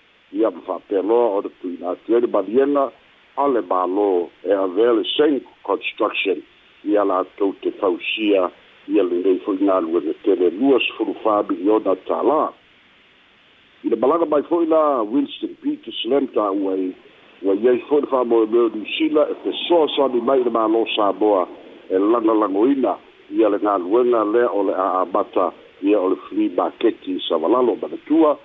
ia 0.33 0.49
whapelo 0.67 1.35
o 1.35 1.41
te 1.41 1.49
puina 1.49 1.95
tiere 2.05 2.27
marienga 2.27 2.91
ale 3.37 3.61
malo 3.61 4.29
e 4.45 4.51
a 4.53 4.67
vele 4.67 5.03
same 5.17 5.41
construction 5.63 6.41
ia 6.83 7.03
la 7.03 7.23
tau 7.37 7.53
te 7.61 7.71
fausia 7.71 8.49
ia 8.87 9.03
le 9.03 9.39
foi 9.45 9.57
na 9.61 9.79
lua 9.79 9.99
de 10.01 10.13
tere 10.23 10.49
luas 10.51 10.83
furu 10.97 11.13
fabi 11.23 11.55
i 11.65 11.69
ona 11.69 11.95
tala 12.07 12.51
i 13.83 13.89
le 13.89 13.95
balaga 13.95 14.25
mai 14.25 14.43
foi 14.43 14.65
la 14.67 15.01
Winston 15.03 15.55
Peters 15.61 15.99
lem 16.05 16.25
ta 16.35 16.45
ua 16.51 16.73
i 16.79 16.87
ua 17.45 17.53
iai 17.55 17.77
foi 17.89 18.01
le 18.01 18.07
whamoe 18.07 18.45
meo 18.51 18.69
New 18.73 18.87
Zealand 18.97 19.31
e 19.31 19.35
te 19.43 19.51
soa 19.67 19.87
sani 19.95 20.21
mai 20.21 20.43
le 20.43 20.49
malo 20.49 20.85
Samoa 20.95 21.47
e 21.89 21.97
langa 21.99 22.33
langoina 22.33 22.95
ia 23.35 23.47
le 23.49 23.59
ngā 23.63 23.75
luenga 23.83 24.23
lea 24.33 24.47
o 24.47 24.63
le 24.63 24.73
aamata 24.75 25.51
ia 25.83 25.99
o 25.99 26.07
le 26.15 26.15
flea 26.29 26.51
marketi 26.55 27.19
sa 27.27 27.35
walalo 27.37 27.75
manatua 27.81 28.37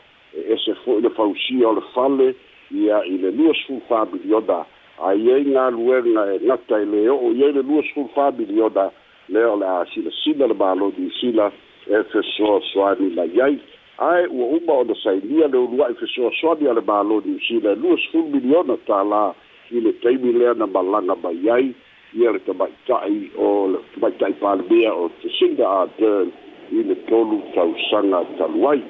ese 0.48 0.74
fo'i 0.84 1.00
le 1.02 1.10
fausia 1.10 1.68
o 1.68 1.72
le 1.74 1.82
fale 1.92 2.34
ia 2.70 3.02
i 3.04 3.16
le 3.18 3.30
lua 3.30 3.52
sefulu 3.54 3.80
fabilioda 3.88 4.66
aiai 5.00 5.44
galuega 5.50 6.32
e 6.34 6.38
gata 6.44 6.78
i 6.80 6.84
le 6.88 7.08
o'o 7.08 7.30
iai 7.32 7.52
le 7.52 7.62
lua 7.62 7.82
sefulu 7.82 8.08
fabilioda 8.14 8.90
lea 9.28 9.48
o 9.48 9.56
le 9.56 9.66
a 9.66 9.84
silasila 9.92 10.46
le 10.52 10.54
malodi 10.54 11.08
sila 11.20 11.50
e 11.88 12.02
fesoasoani 12.12 13.14
lai 13.14 13.40
ai 13.40 13.58
ae 13.98 14.26
ua 14.28 14.46
uma 14.60 14.72
o 14.72 14.84
na 14.84 14.94
sainia 15.02 15.46
le 15.48 15.56
ulua'i 15.58 15.94
fesoasoani 15.94 16.68
a 16.68 16.74
le 16.76 16.80
malodi 16.84 17.32
usila 17.34 17.72
e 17.72 17.76
lua 17.80 17.96
sefulu 17.98 18.28
miliona 18.36 18.76
tālā 18.86 19.32
i 19.70 19.80
le 19.80 19.92
taimi 20.04 20.32
lea 20.32 20.54
na 20.54 20.66
malaga 20.66 21.14
mai 21.22 21.48
ai 21.48 21.72
ia 22.14 22.30
le 22.30 22.40
tamaita'i 22.44 23.30
o 23.38 23.68
le 23.72 23.78
tamaita'i 23.94 24.32
palemea 24.42 24.92
o 24.94 25.08
te 25.22 25.28
singa 25.38 25.64
a 25.64 25.86
turn 25.98 26.30
i 26.72 26.82
le 26.82 26.94
tolu 27.06 27.40
tausaga 27.54 28.20
talu 28.38 28.68
ai 28.68 28.82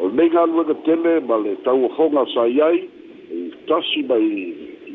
o 0.00 0.06
le 0.08 0.12
meiga 0.16 0.40
aluega 0.42 0.74
tele 0.84 1.20
ma 1.28 1.36
le 1.36 1.56
tauafoga 1.64 2.24
sa 2.32 2.46
i 2.48 2.56
ai 2.64 2.76
i 2.78 2.84
e 3.36 3.38
tasi 3.68 4.00
mai 4.08 4.26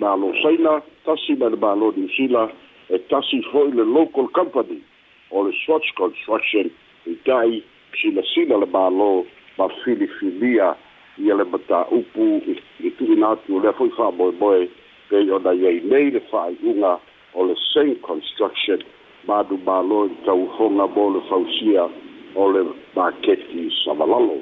malo 0.02 0.32
saina 0.42 0.82
tasi 1.06 1.36
mai 1.38 1.50
le 1.54 1.58
malo 1.62 1.92
niusila 1.98 2.44
e 2.90 2.98
tasi 3.12 3.38
hoi 3.54 3.70
le 3.78 3.86
local 3.86 4.28
company 4.34 4.82
o 5.30 5.44
le 5.46 5.54
swatch 5.62 5.94
construction 5.94 6.66
i 7.06 7.14
e 7.14 7.14
tai 7.30 7.62
silasila 8.02 8.58
le 8.66 8.68
malo 8.78 9.10
ma 9.58 9.68
filifilia 9.84 10.74
ia 11.22 11.36
le 11.38 11.46
mataupu 11.54 12.26
i 12.52 12.58
e, 12.86 12.90
tuina 12.98 13.30
atu 13.38 13.56
o 13.58 13.60
lea 13.62 13.74
foi 13.78 13.90
fa'amoemoe 13.98 14.64
pei 15.10 15.30
ona 15.38 15.54
iai 15.54 15.86
nei 15.92 16.10
le 16.18 16.22
fa'aiʻuga 16.34 16.98
o 17.38 17.46
le 17.46 17.56
same 17.72 17.94
construction 18.10 18.82
madu 19.28 19.58
malo 19.70 20.06
i 20.10 20.18
tauhoga 20.26 20.90
mo 20.98 21.06
le 21.14 21.22
fausia 21.30 21.86
o 22.34 22.50
le 22.54 22.62
maketi 22.98 23.70
savalalo 23.86 24.42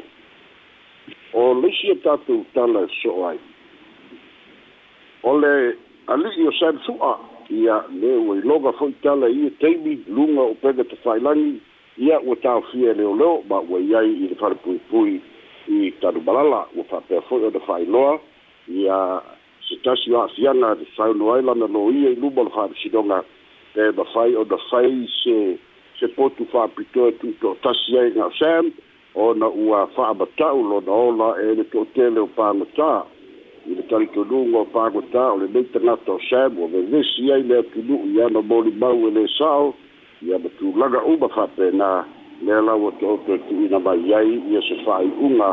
o 1.34 1.54
leisi 1.54 1.88
e 1.92 1.96
tatu 1.96 2.46
tala 2.54 2.88
so 3.02 3.26
ai. 3.26 3.40
O 5.24 5.34
le 5.38 5.74
ali 6.08 6.30
i 6.44 6.48
o 6.48 6.52
saibu 6.52 6.80
sua 6.86 7.18
i 7.50 7.66
a 7.70 7.82
le 7.90 8.08
ue 8.22 8.42
loga 8.44 8.72
fwoi 8.78 8.94
tala 9.02 9.30
i 9.30 9.48
e 9.48 9.50
teimi 9.60 9.98
lunga 10.08 10.42
o 10.42 10.54
pega 10.54 10.84
te 10.86 10.98
whailangi 11.04 11.58
i 11.98 12.12
a 12.14 12.20
ua 12.24 12.36
tau 12.38 12.62
fie 12.72 12.94
leo 12.94 13.16
leo 13.18 13.42
ma 13.50 13.60
ua 13.66 13.80
iai 13.82 14.10
i 14.14 14.28
le 14.30 14.36
whare 14.40 14.56
pui 14.62 14.78
pui 14.92 15.20
i 15.68 15.92
tanu 16.02 16.22
balala 16.22 16.68
ua 16.76 16.86
whapea 16.92 17.22
fwoi 17.26 17.44
o 17.50 17.52
te 17.52 17.60
whailoa 17.68 18.20
i 18.70 18.88
a 18.90 19.02
se 19.68 19.76
tasi 19.84 20.14
o 20.14 20.22
a 20.22 20.28
fianga 20.38 20.76
te 20.78 20.86
whai 20.98 21.14
no 21.18 21.34
ailana 21.34 21.68
no 21.68 21.90
i 21.90 22.06
e 22.14 22.16
lumo 22.16 22.44
le 22.46 22.52
whare 22.54 22.74
sidonga 22.82 23.24
e 23.74 23.90
ma 23.98 24.04
whai 24.14 24.36
o 24.38 24.46
te 24.46 24.56
whai 24.70 25.08
se 25.24 25.58
se 25.98 26.08
potu 26.14 26.46
whapitoa 26.54 27.12
tu 27.20 27.34
to 27.42 27.58
tasi 27.66 27.98
e 27.98 28.12
ngau 28.16 28.30
sam 28.38 28.70
ona 29.16 29.50
ua 29.50 29.88
fa'amatau 29.96 30.64
lona 30.64 30.92
ola 30.92 31.36
e 31.42 31.56
le 31.56 31.64
to'atele 31.70 32.20
o 32.26 32.28
pagotā 32.34 33.04
i 33.70 33.76
le 33.78 33.84
talitonuga 33.88 34.58
o 34.66 34.70
pagotā 34.74 35.28
o 35.34 35.36
lenei 35.38 35.64
tagata 35.74 36.12
o 36.16 36.20
sam 36.30 36.58
ua 36.58 36.68
vevesi 36.68 37.30
ai 37.32 37.44
le 37.44 37.58
atunu'u 37.62 38.06
ia 38.18 38.30
na 38.30 38.42
molimau 38.42 39.06
e 39.08 39.12
lē 39.14 39.26
sao 39.38 39.74
ia 40.22 40.40
matulaga 40.40 41.04
uma 41.06 41.30
fa'apena 41.30 42.06
lea 42.42 42.62
lau 42.62 42.88
atoato 42.90 43.34
e 43.36 43.40
tu'uina 43.50 43.80
mai 43.80 44.14
ai 44.18 44.34
ia 44.52 44.62
se 44.66 44.82
fa'ai'uga 44.84 45.50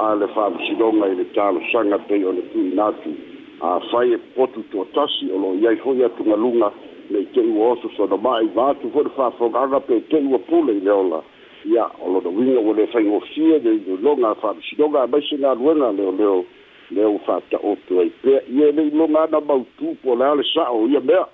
a 0.00 0.14
le 0.16 0.26
fa'amasinoga 0.32 1.08
i 1.12 1.16
le 1.20 1.26
talosaga 1.36 1.98
pei 2.08 2.24
o 2.24 2.32
le 2.32 2.46
tu'uina 2.52 2.86
atu 2.94 3.12
afai 3.60 4.12
e 4.14 4.18
potu 4.34 4.64
toatasi 4.72 5.28
o 5.36 5.36
lo'o 5.36 5.54
iai 5.60 5.76
ho'i 5.84 6.02
atugaluga 6.08 6.72
le 7.12 7.18
ite'u 7.28 7.60
o 7.60 7.70
oso 7.76 7.88
sonoma'i 7.92 8.48
ma 8.56 8.70
atu 8.72 8.88
ho'i 8.88 9.02
le 9.04 9.10
fa'afogaga 9.12 9.80
pe 9.84 9.96
ite'u 10.00 10.34
a 10.34 10.38
pule 10.48 10.72
i 10.80 10.80
le 10.80 10.90
ola 10.92 11.22
ia 11.64 11.86
o 12.02 12.10
lona 12.10 12.28
uiga 12.28 12.60
ua 12.60 12.74
le 12.74 12.86
faigosia 12.86 13.58
le 13.64 13.74
iloiloga 13.76 14.34
jongen 14.78 15.06
maise 15.10 15.36
galuega 15.38 15.92
leoleo 15.92 16.44
lea 16.90 17.08
ua 17.08 17.18
fa'ata'oto 17.26 18.00
ai 18.00 18.10
pea 18.22 18.40
ia 18.50 18.70
le 18.72 18.82
iloga 18.90 19.22
ana 19.22 19.38
mautū 19.38 19.94
po 20.02 20.16
lea 20.16 20.34
le 20.34 20.42
sa'o 20.54 20.86
ia 20.88 21.00
mea 21.00 21.26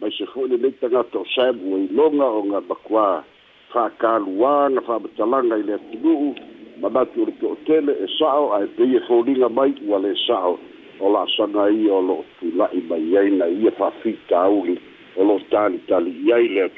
maise 0.00 0.26
fo'i 0.26 0.48
lelei 0.48 0.72
tagata 0.72 1.18
o 1.18 1.24
saemu 1.34 1.64
ua 1.64 1.78
iloga 1.80 2.24
o 2.24 2.42
ga 2.42 2.60
Jongen, 2.60 3.24
fa'akaluā 3.72 4.74
ga 4.74 4.80
fa'amatalaga 4.86 5.56
i 5.56 5.62
le 5.66 5.74
atunu'u 5.74 6.34
manatu 6.80 7.22
o 7.22 7.26
le 7.26 7.32
to'otele 7.40 7.92
e 8.04 8.08
sa'o 8.18 8.52
ae 8.54 8.66
peia 8.76 9.00
e 9.00 9.04
foliga 9.08 9.48
mai 9.48 9.72
ua 9.88 9.98
sa'o 10.26 10.58
o 11.00 11.06
la'asaga 11.12 11.70
ia 11.72 11.92
o 11.94 12.00
lo'o 12.04 12.24
tula'i 12.40 12.84
mai 12.90 13.16
ai 13.16 13.30
na 13.30 13.46
ia 13.48 13.70
fa'afitauli 13.80 14.76
o 15.16 15.22
lo'o 15.24 15.40
ai 15.64 16.48
le 16.48 16.68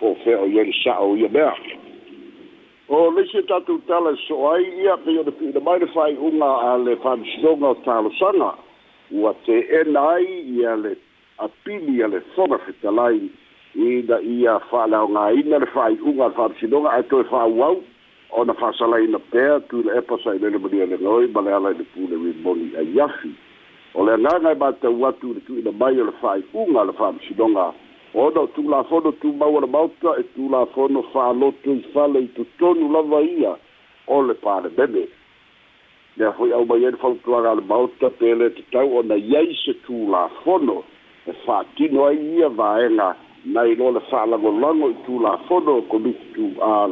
po 0.00 0.16
fea 0.24 0.38
o 0.42 0.46
iai 0.50 0.66
le 0.66 0.72
sa'o 0.84 1.14
ia 1.16 1.28
mea 1.28 1.54
o 2.88 3.10
le 3.10 3.26
se 3.26 3.42
tatou 3.42 3.80
tala 3.88 4.14
so 4.28 4.46
ai 4.48 4.62
ia 4.82 4.94
ke 5.02 5.10
yo 5.10 5.22
de 5.26 5.32
de 5.52 5.60
mai 5.60 5.78
de 5.78 5.86
fai 5.90 6.14
unga 6.14 6.46
a 6.70 6.76
le 6.78 6.94
fan 7.02 7.24
shonga 7.24 7.72
tala 7.82 8.10
sanga 8.18 8.54
wa 9.10 9.32
te 9.44 9.56
enai 9.80 10.22
ia 10.54 10.76
le 10.76 10.92
apili 11.42 11.98
ia 11.98 12.06
le 12.06 12.22
sona 12.36 12.58
fe 12.58 12.72
talai 12.82 13.18
i 13.74 14.02
da 14.06 14.20
ia 14.22 14.58
fala 14.70 15.02
unga 15.02 15.24
i 15.34 15.42
na 15.50 15.58
le 15.58 15.66
fai 15.66 15.98
unga 15.98 16.30
fan 16.30 16.54
shonga 16.60 16.94
a 16.98 17.02
to 17.10 17.24
fa 17.24 17.42
wau 17.58 17.82
o 18.38 18.44
na 18.44 18.52
fa 18.54 18.70
sala 18.78 19.02
ina 19.02 19.18
pe 19.18 19.46
tu 19.68 19.82
le 19.82 20.00
pasa 20.06 20.36
i 20.38 20.38
le 20.38 20.54
mudia 20.58 20.86
le 20.86 20.96
noi 21.02 21.26
bale 21.26 21.50
ala 21.58 21.74
de 21.74 21.82
pu 21.90 22.06
le 22.06 22.18
boni 22.46 22.70
a 22.78 22.86
yafi 22.94 23.34
o 23.94 24.04
le 24.06 24.14
nga 24.22 24.38
nga 24.42 24.54
ba 24.54 24.70
te 24.80 24.86
watu 24.86 25.34
de 25.34 25.40
tu 25.42 25.58
de 25.60 25.74
mai 25.74 25.92
le 25.98 26.14
fai 26.22 26.38
unga 26.54 26.84
le 26.86 26.92
fan 26.92 27.18
shonga 27.26 27.72
Oda 28.16 28.46
tu 28.54 28.62
la 28.62 28.82
fono 28.88 29.12
tu 29.12 29.28
tumau 29.30 29.58
ala 29.58 29.66
mauta 29.66 30.16
e 30.16 30.22
tu 30.34 30.48
la 30.48 30.64
fono 30.72 31.02
tulafono 31.04 31.12
fa'aloto 31.12 31.68
i 31.70 31.84
fale 31.92 32.18
i 32.24 32.28
totonu 32.32 32.88
lava 32.88 33.20
ia 33.20 33.52
o 34.08 34.20
le 34.24 34.32
pare 34.34 34.70
bebe. 34.70 35.04
lea 36.16 36.30
hoi 36.32 36.52
aumai 36.56 36.84
ai 36.86 36.90
le 36.96 36.96
fautuaga 36.96 37.50
ala 37.50 37.60
mauta 37.60 38.08
pele 38.16 38.48
tatau 38.56 38.96
ona 38.98 39.14
iai 39.16 39.52
se 39.64 39.72
tu 39.84 40.08
la 40.08 40.30
fono 40.44 40.82
e 41.28 41.32
fa 41.44 41.44
fa'atino 41.60 42.06
ai 42.06 42.16
ia 42.38 42.48
vaega 42.48 43.16
nai 43.44 43.76
lo 43.76 43.90
le 43.90 44.00
fa'alagolago 44.08 44.88
i 44.90 44.96
tulafono 45.04 45.82
komisi 45.82 46.32
tu 46.32 46.46
a 46.62 46.88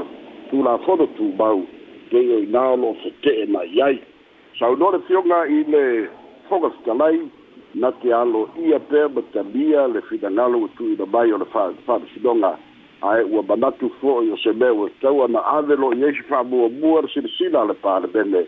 tulafono 0.51 1.07
tumau 1.17 1.65
keia 2.11 2.37
ina 2.45 2.69
o 2.77 2.77
loo 2.77 2.97
fete'e 3.03 3.47
na 3.49 3.63
iai 3.65 3.97
saunoa 4.59 4.91
le 4.93 4.99
fioga 5.09 5.47
i 5.49 5.65
le 5.73 6.05
fogafitalai 6.53 7.17
na 7.75 7.91
te 7.91 8.13
alo 8.13 8.49
ia 8.59 8.79
pe 8.79 9.09
ma 9.15 9.21
tabia 9.35 9.87
le 9.91 10.01
finagalo 10.07 10.59
ua 10.63 10.69
tui 10.77 10.95
na 10.97 11.05
mai 11.07 11.33
o 11.35 11.39
le 11.39 11.45
faamasinoga 11.53 12.53
ae 13.03 13.23
ua 13.27 13.43
manatu 13.43 13.91
fo'i 14.01 14.31
o 14.31 14.37
se 14.39 14.53
mea 14.55 14.73
ua 14.75 14.87
e 14.89 14.93
tau 15.03 15.23
ana 15.25 15.43
ave 15.59 15.75
lo'i 15.75 16.05
ai 16.07 16.15
se 16.15 16.23
fa'amuamua 16.31 17.03
le 17.03 17.09
silasila 17.15 17.65
le 17.67 17.75
palemene 17.75 18.45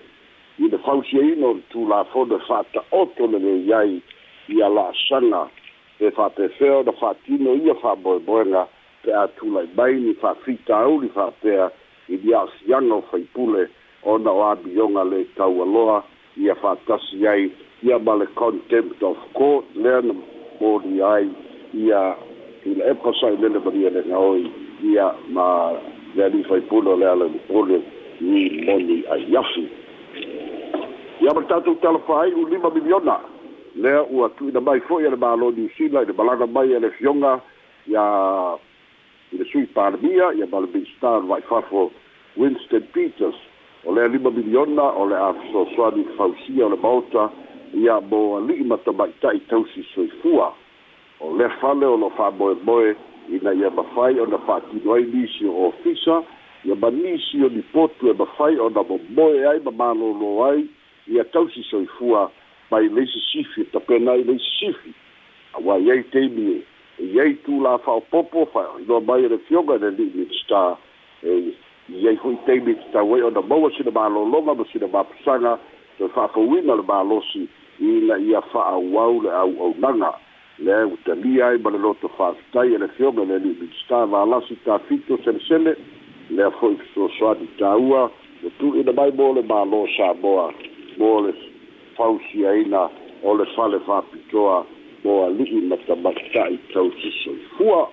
i 0.63 0.71
le 0.71 0.79
fausiaina 0.79 1.47
o 1.47 1.53
le 1.59 1.63
tulafono 1.75 2.37
e 2.37 2.45
fa'ata'oto 2.49 3.27
lelei 3.27 3.73
ai 3.75 4.01
ia 4.49 4.69
la'asaga 4.69 5.49
e 5.99 6.11
fa'apefea 6.11 6.77
ona 6.77 6.93
fa'atino 6.93 7.51
ia 7.67 7.75
fa'amoemoega 7.83 8.63
pe 9.03 9.11
a 9.13 9.27
tula'i 9.39 9.67
mai 9.77 10.01
ni 10.07 10.15
fa'afitauli 10.15 11.09
fa'apea 11.09 11.67
i 12.09 12.17
liaasiaga 12.23 12.95
o 12.95 13.03
faipule 13.11 13.67
ona 14.07 14.31
o 14.31 14.47
abioga 14.55 15.03
le 15.05 15.25
tau 15.35 15.63
aloha 15.67 16.03
ia 16.37 16.55
faatasi 16.55 17.29
ai 17.29 17.53
ia 17.83 17.99
ma 17.99 18.15
le 18.17 18.27
contempt 18.35 19.03
of 19.03 19.17
court 19.33 19.65
lea 19.77 20.01
na 20.03 20.15
moli 20.61 21.01
ai 21.03 21.27
ia 21.75 22.17
ina 22.65 22.85
e 22.85 22.95
pasa'ilele 22.95 23.59
malia 23.59 23.91
le 23.91 24.03
gaoi 24.03 24.51
ia 24.85 25.13
ma 25.29 25.73
le 26.17 26.25
alifa 26.25 26.57
lea 26.57 27.15
le 27.17 27.27
mopole 27.35 27.81
ni 28.21 28.65
moni 28.67 29.05
ai 29.11 29.37
afi 29.37 29.65
ia 31.21 31.33
ma 31.35 31.41
le 31.41 31.47
tatou 31.47 31.75
talapa 31.81 32.27
lima 32.51 32.71
miliona 32.71 33.21
lea 33.75 34.03
ua 34.11 34.29
tu'uina 34.29 34.61
mai 34.61 34.81
fo'i 34.81 35.07
a 35.07 35.11
le 35.11 35.17
mālo 35.17 35.51
niusila 35.51 36.03
i 36.03 36.07
le 36.07 36.13
malaga 36.13 36.47
mai 36.47 36.73
e 36.73 36.79
le 36.81 36.91
fioga 36.91 37.41
ia 37.89 38.05
i 39.33 39.37
le 39.39 39.45
sui 39.45 39.65
palemia 39.67 40.33
ia 40.33 40.47
ma 40.51 40.61
le 40.61 40.69
va'ifafo 41.01 41.91
winston 42.37 42.85
peters 42.93 43.35
o 43.87 43.93
le 43.95 44.09
lima 44.09 44.31
miliona 44.31 44.83
o 44.99 45.07
le 45.07 45.15
a 45.17 45.33
fosoani 45.53 46.05
fausia 46.17 46.67
o 46.67 46.71
le 46.71 46.77
maota 46.77 47.31
ia 47.75 48.01
mo 48.01 48.37
ali'i 48.37 48.65
matamaita'i 48.65 49.39
tausi 49.49 49.83
soifua 49.95 50.55
o 51.21 51.31
le 51.39 51.49
fale 51.61 51.87
o 51.87 51.97
lo 51.97 52.11
fa'amoemoe 52.19 52.97
ina 53.31 53.53
ia 53.55 53.71
mafai 53.71 54.19
ona 54.21 54.39
fa'atino 54.39 54.93
ai 54.95 55.05
nisi 55.05 55.47
o 55.47 55.69
ofisa 55.69 56.23
ia 56.65 56.75
manisi 56.75 57.45
o 57.45 57.49
nipotu 57.49 58.11
e 58.11 58.13
mafai 58.13 58.59
ona 58.59 58.83
momoe 58.83 59.47
ai 59.51 59.61
ma 59.65 59.71
malōlō 59.71 60.51
ai 60.51 60.65
ia 61.07 61.25
tausi 61.25 61.63
soifua 61.71 62.31
mai 62.71 62.89
le 62.89 63.03
isi 63.03 63.21
sifi 63.33 63.61
e 63.61 63.65
tapena 63.65 64.13
ai 64.13 64.25
le 64.25 64.35
isi 64.35 64.51
sifi 64.59 64.93
auā 65.55 65.79
iai 65.83 66.03
teimi 66.11 66.63
e 66.99 67.05
iai 67.07 67.35
tulafa'o 67.45 68.01
popo 68.11 68.47
fa'ailoa 68.53 69.01
mai 69.01 69.25
e 69.25 69.29
le 69.29 69.39
fioga 69.47 69.75
e 69.75 69.79
le 69.79 69.91
li'i 69.91 70.11
minista 70.15 70.77
e 71.23 71.55
iai 71.89 72.17
hoi 72.17 72.37
taimi 72.47 72.75
te 72.75 72.87
tau 72.93 73.15
ai 73.15 73.23
ona 73.23 73.43
maua 73.47 73.71
sina 73.77 73.93
mālōloga 73.95 74.55
ma 74.59 74.65
sina 74.73 74.89
mapusaga 74.91 75.53
soe 75.99 76.09
fa'afauina 76.15 76.75
le 76.79 76.83
mālosi 76.87 77.45
ina 77.81 78.17
ia 78.27 78.41
fa'aauau 78.53 79.21
le 79.23 79.31
auaunaga 79.41 80.11
lea 80.59 80.83
ua 80.87 80.99
talia 81.07 81.47
ai 81.49 81.59
ma 81.63 81.71
le 81.71 81.79
loto 81.79 82.09
fa'afitai 82.17 82.75
e 82.75 82.79
le 82.83 82.89
feoga 82.97 83.25
le 83.25 83.35
aliiminista 83.35 84.03
valasi 84.07 84.57
tafito 84.65 85.19
selesele 85.25 85.77
lea 86.31 86.51
fo'i 86.59 86.75
fesoasoani 86.81 87.47
tāua 87.63 88.03
ua 88.43 88.51
tu'uina 88.59 88.93
mai 88.93 89.13
mo 89.21 89.31
le 89.39 89.47
mālō 89.53 89.85
samoa 89.97 90.51
mo 90.99 91.13
le 91.29 91.33
fausiaina 92.01 92.83
o 93.23 93.37
le 93.39 93.47
fale 93.55 93.79
fa'apitoa 93.87 94.59
mo 95.05 95.23
ali'i 95.31 95.63
matamata'i 95.71 96.59
tau 96.75 96.91
se 96.99 97.15
soifua 97.23 97.89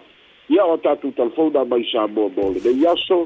ia 0.49 0.65
o 0.65 0.77
tatou 0.77 1.11
talefona 1.11 1.63
mai 1.65 1.85
samoa 1.93 2.29
mo 2.35 2.49
lenei 2.57 2.85
aso 2.89 3.21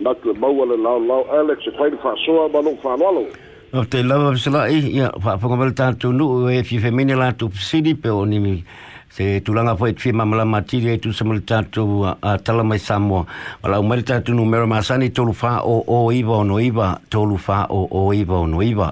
natu 0.00 0.30
e 0.30 0.38
maua 0.38 0.66
le 0.66 0.76
lao 0.76 0.98
lao 0.98 1.24
Alex 1.40 1.66
e 1.66 1.70
whaile 1.78 1.96
wha 2.04 2.14
soa 2.24 2.48
ma 2.48 2.62
nuk 2.62 2.84
wha 2.84 2.96
lalo 2.96 3.26
Nau 3.72 3.84
te 3.84 4.02
lawa 4.02 4.32
pisala 4.32 4.68
i 4.68 4.78
eh, 4.78 4.94
ia 4.94 5.10
wha 5.24 5.36
whanga 5.36 5.56
mele 5.56 5.74
tātou 5.76 6.12
nu 6.12 6.48
e 6.50 6.62
fi 6.64 6.78
mene 6.90 7.16
la 7.16 7.32
tu 7.32 7.50
sidi 7.54 7.94
pe 7.94 8.08
o 8.08 8.24
nimi 8.24 8.64
se 9.12 9.40
tulanga 9.44 9.74
foi 9.76 9.92
tfi 9.92 10.12
mamala 10.12 10.44
matiri 10.44 10.94
e 10.94 10.98
tu 10.98 11.12
samal 11.12 11.40
tātou 11.42 12.04
a 12.20 12.38
tala 12.38 12.64
mai 12.64 12.78
Samoa 12.78 13.26
wala 13.62 13.80
u 13.80 13.84
mele 13.86 14.02
tātou 14.04 14.34
nu 14.36 14.44
mero 14.44 14.66
masani 14.66 15.10
tolu 15.12 15.32
fa 15.32 15.58
o 15.64 15.82
o 15.86 16.10
iba 16.12 16.38
o 16.40 16.44
no 16.44 16.58
iwa 16.60 16.94
tolu 17.10 17.36
fa 17.36 17.66
o 17.68 17.86
o 17.92 18.06
iba 18.12 18.40
o 18.42 18.46
no 18.46 18.62
iba 18.62 18.90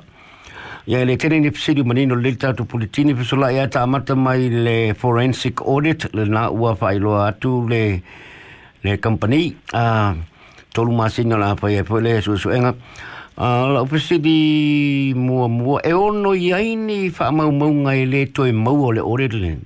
ya 0.87 1.01
ele 1.01 1.17
tene 1.17 1.41
ni 1.41 1.51
pisiri 1.51 1.83
manino 1.85 2.15
le 2.17 2.33
tātou 2.37 2.65
politini 2.69 3.15
pisala 3.17 3.53
ia 3.53 3.69
ta 3.69 3.83
amata 3.85 4.15
mai 4.17 4.49
le 4.51 4.93
forensic 4.97 5.61
audit 5.63 6.09
le 6.15 6.27
na 6.29 6.49
ua 6.51 6.77
whailoa 6.77 7.27
atu 7.33 7.69
le 7.69 8.03
le 8.85 8.97
company 8.99 9.45
uh, 9.77 10.15
tolu 10.73 10.93
masina 10.95 11.35
la 11.39 11.55
pa 11.57 11.71
ye 11.71 11.83
pole 11.83 12.23
su 12.23 12.37
su 12.39 12.51
enga 12.51 12.75
a 13.37 13.69
la 13.73 13.79
ofisi 13.83 14.19
di 14.21 14.39
mo 15.17 15.49
mo 15.49 15.81
e 15.83 15.93
ono 15.93 16.35
ye 16.35 16.63
ini 16.75 17.11
fa 17.11 17.31
ma 17.35 17.47
mo 17.51 17.67
nga 17.87 17.93
ile 17.95 18.27
to 18.33 18.45
e 18.47 18.53
mo 18.53 18.71
ole 18.87 19.01
ore 19.03 19.29
le 19.29 19.59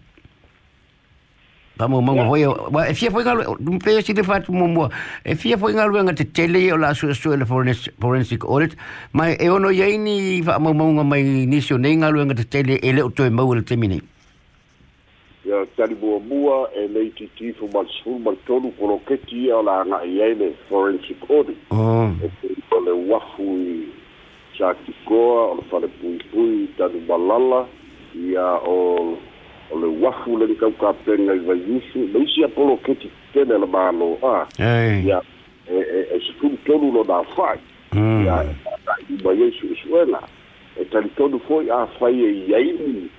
Tamo 1.77 1.99
mongo 1.99 2.23
hoye, 2.31 2.47
wa 2.47 2.87
e 2.87 2.95
fia 2.95 3.11
foi 3.11 3.25
ngalwe, 3.27 3.45
dumpe 3.59 3.91
e 3.99 3.99
sile 4.01 4.23
fatu 4.23 4.53
mongo, 4.55 4.93
e 5.27 5.35
fia 5.35 5.59
foi 5.59 5.75
ngalwe 5.75 6.05
nga 6.07 6.13
te 6.15 6.23
tele 6.31 6.61
o 6.73 6.77
la 6.79 6.95
su 6.95 7.11
su 7.13 7.33
ele 7.35 7.43
forensic 7.45 8.45
audit, 8.47 8.77
ma 9.11 9.35
e 9.35 9.51
ono 9.51 9.75
yaini 9.75 10.39
wha 10.47 10.61
mongo 10.63 10.79
mongo 11.03 11.03
mai 11.03 11.27
nisio 11.51 11.75
nei 11.77 11.99
ngalwe 11.99 12.31
nga 12.31 12.35
te 12.39 12.45
tele 12.47 12.79
ele 12.79 13.03
o 13.03 13.11
toi 13.11 13.27
mau 13.31 13.51
ele 13.53 13.63
te 13.67 13.75
minei. 13.75 13.99
ia 15.47 15.67
talimuamua 15.77 16.71
e 16.77 16.89
lei 16.89 17.11
titi 17.11 17.53
fumalusfulu 17.53 18.19
ma 18.19 18.33
tolu 18.47 18.71
koloketi 18.73 19.45
ia 19.45 19.57
o 19.57 19.61
ala 19.61 19.81
aga'i 19.81 20.23
ai 20.23 20.35
le 20.35 20.51
forensic 20.69 21.17
audit 21.31 21.59
o 21.71 22.09
oh. 22.73 23.09
wafu 23.09 23.59
cha 24.59 24.65
i 24.65 24.75
satikoa 24.87 25.47
o 25.47 25.55
le 25.55 25.63
falepuipui 25.71 26.69
tanumalala 26.79 27.67
ia 28.29 28.45
o 28.65 28.97
o 29.71 29.79
le 29.81 29.87
wafu 30.07 30.39
le 30.39 30.47
likaukapega 30.47 31.33
i 31.35 31.39
vaiusu 31.39 31.99
le 32.13 32.19
usi 32.19 32.45
apoloketi 32.45 33.11
tele 33.33 33.59
le 33.59 33.69
a 34.23 34.47
ya 35.09 35.23
e 35.71 35.77
e, 35.77 36.21
e 36.67 36.69
lo 36.93 37.05
da 37.05 37.23
fa 37.23 37.59
hmm. 37.93 38.27
ya 38.27 38.45
ba 39.25 39.33
yesu 39.33 39.77
suela 39.83 40.23
e 40.81 40.85
talitonu 40.85 41.39
fo'i 41.41 41.67
fa 41.99 42.09
ye 42.11 42.47
yaini 42.49 43.11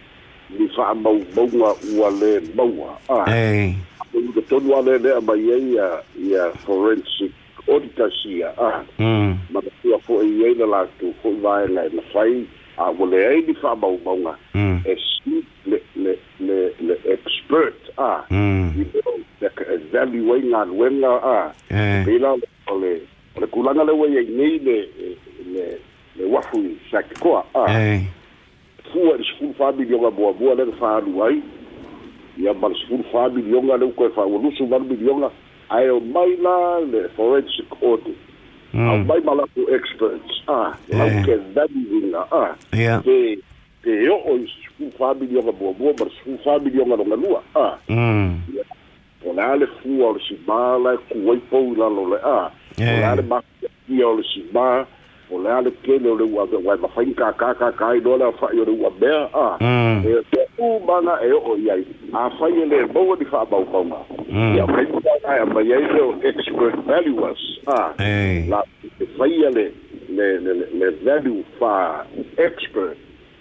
faamaumauga 0.75 1.71
ua 1.97 2.09
lē 2.19 2.31
maua 2.55 2.91
ae 3.27 3.75
tonu 4.49 4.75
a 4.77 4.81
lelea 4.81 5.21
mai 5.27 5.43
ai 5.55 5.63
ia 5.73 5.87
ia 6.27 6.43
forensic 6.65 7.31
auditors 7.67 8.19
a 8.45 8.53
ah, 8.67 8.83
hmm. 8.97 9.37
ma 9.51 9.59
latua 9.65 9.99
fo'i 10.07 10.33
ai 10.45 10.53
la 10.59 10.65
latou 10.73 11.13
fo'i 11.23 11.39
vaela 11.43 11.87
na 11.95 12.01
fai 12.13 12.45
aua 12.77 13.07
ah, 13.07 13.09
le 13.11 13.27
ai 13.27 13.41
ni 13.47 13.53
faamaumauga 13.53 14.35
hmm. 14.53 14.77
e 14.91 14.95
le 15.65 16.71
le 16.79 16.95
expert 17.15 17.79
a 17.97 18.11
i 18.29 18.85
leka 19.41 19.63
ai 19.71 19.79
galuega 19.91 21.15
a 21.31 21.51
pei 22.05 22.19
la 22.19 22.35
ole 22.69 22.93
le 23.41 23.47
kulaga 23.47 23.83
leuaiai 23.83 24.27
nei 24.37 24.59
le 24.65 24.77
le 25.53 25.65
le 26.17 26.25
wafu 26.33 26.61
sakikoa 26.91 27.43
a 27.55 27.63
ah, 27.63 27.99
fua 28.95 29.15
i 29.15 29.17
le 29.17 29.25
sefulu 29.29 29.53
faamilioga 29.57 30.11
muamua 30.11 30.55
lega 30.55 30.71
faalu 30.79 31.23
ai 31.23 31.41
ia 32.37 32.53
ma 32.53 32.67
le 32.69 32.75
sefulu 32.75 33.03
faamilioga 33.11 33.77
le 33.77 33.85
uka 33.85 34.03
e 34.05 34.09
faualusu 34.09 34.67
ma 34.67 34.79
milioga 34.79 35.29
ae 35.69 35.89
o 35.89 35.99
mai 35.99 36.37
la 36.37 36.79
le 36.91 37.01
forensic 37.15 37.65
audit 37.83 38.15
mm. 38.73 38.89
au 38.89 38.97
mai 39.09 39.19
ma 39.21 39.33
lapu 39.35 39.61
experts 39.75 40.41
a 40.47 40.61
lauke 40.89 41.33
a 41.33 42.47
pe 43.01 43.37
pe 43.83 43.95
o'o 44.09 44.35
i 44.39 44.47
sefulu 44.53 44.91
faamilioga 44.99 45.51
muamua 45.59 45.83
ma 45.83 45.91
le 46.05 46.09
sefulu 46.15 46.37
faamilioga 46.43 46.95
logalua 46.95 47.43
a 47.55 47.59
ah. 47.59 47.77
mm. 47.89 48.41
o 49.29 49.33
le 49.33 49.41
a 49.41 49.55
le 49.55 49.67
fua 49.77 50.09
o 50.09 50.13
le 50.15 50.19
simā 50.29 50.61
la 50.83 50.93
e 50.93 50.97
kuai 51.09 51.39
pou 51.51 51.73
i 51.73 51.79
lalo 51.79 52.07
le 52.13 52.17
a 52.23 52.37
ah. 52.39 52.47
o 52.79 52.81
eh. 52.81 53.15
le 53.15 53.23
le 53.95 54.05
o 54.05 54.15
le 54.15 54.23
simā 54.31 54.71
o 55.31 55.37
le 55.39 55.71
kele 55.83 56.09
o 56.09 56.15
le 56.15 56.23
ua 56.23 56.45
ke 56.47 56.57
wai 56.63 56.77
mawhai 56.81 57.13
ka 57.17 57.31
ka 57.39 57.53
ka 57.57 57.71
ka 57.71 57.85
i 57.97 57.99
lola 57.99 58.29
whai 58.39 58.59
o 58.59 58.63
le 58.65 58.73
ua 58.73 58.89
mea 59.01 59.29
a 59.33 59.47
e 60.03 60.23
te 60.31 60.41
u 60.59 60.79
mana 60.87 61.17
e 61.23 61.31
o 61.33 61.55
iai 61.57 61.85
a 62.13 62.29
whai 62.37 62.53
e 62.61 62.65
le 62.65 62.79
maua 62.93 63.15
ni 63.19 63.25
i 63.25 63.33
a 64.59 64.65
whai 64.65 64.85
mana 64.85 65.17
e 65.25 65.39
a 65.41 65.45
mai 65.45 65.71
ai 65.73 65.83
leo 65.93 66.13
expert 66.29 66.75
valuers 66.87 67.41
a 67.67 67.93
la 68.49 68.63
whai 69.17 69.33
e 69.33 69.49
le 69.55 69.65
le 70.09 70.53
le 70.79 70.89
value 71.03 71.43
expert 72.37 72.97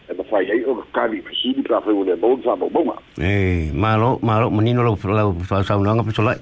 e 0.06 0.12
ma 0.12 0.24
fai 0.28 0.44
ai 0.52 0.60
o 0.68 0.76
kali 0.92 1.22
fisi 1.24 1.50
pra 1.64 1.80
fai 1.80 1.94
wale 1.96 2.12
bon 2.20 2.36
sa 2.44 2.52
bo 2.60 2.68
bonga 2.68 2.92
e 3.16 3.72
ma 3.72 3.96
lo 3.96 4.20
ma 4.20 4.36
lo 4.40 4.50
menino 4.52 4.84
lo 4.84 4.96
la 5.08 5.22
fa 5.48 5.64
sa 5.64 5.76
una 5.80 5.96
pe 6.04 6.12
solai 6.12 6.36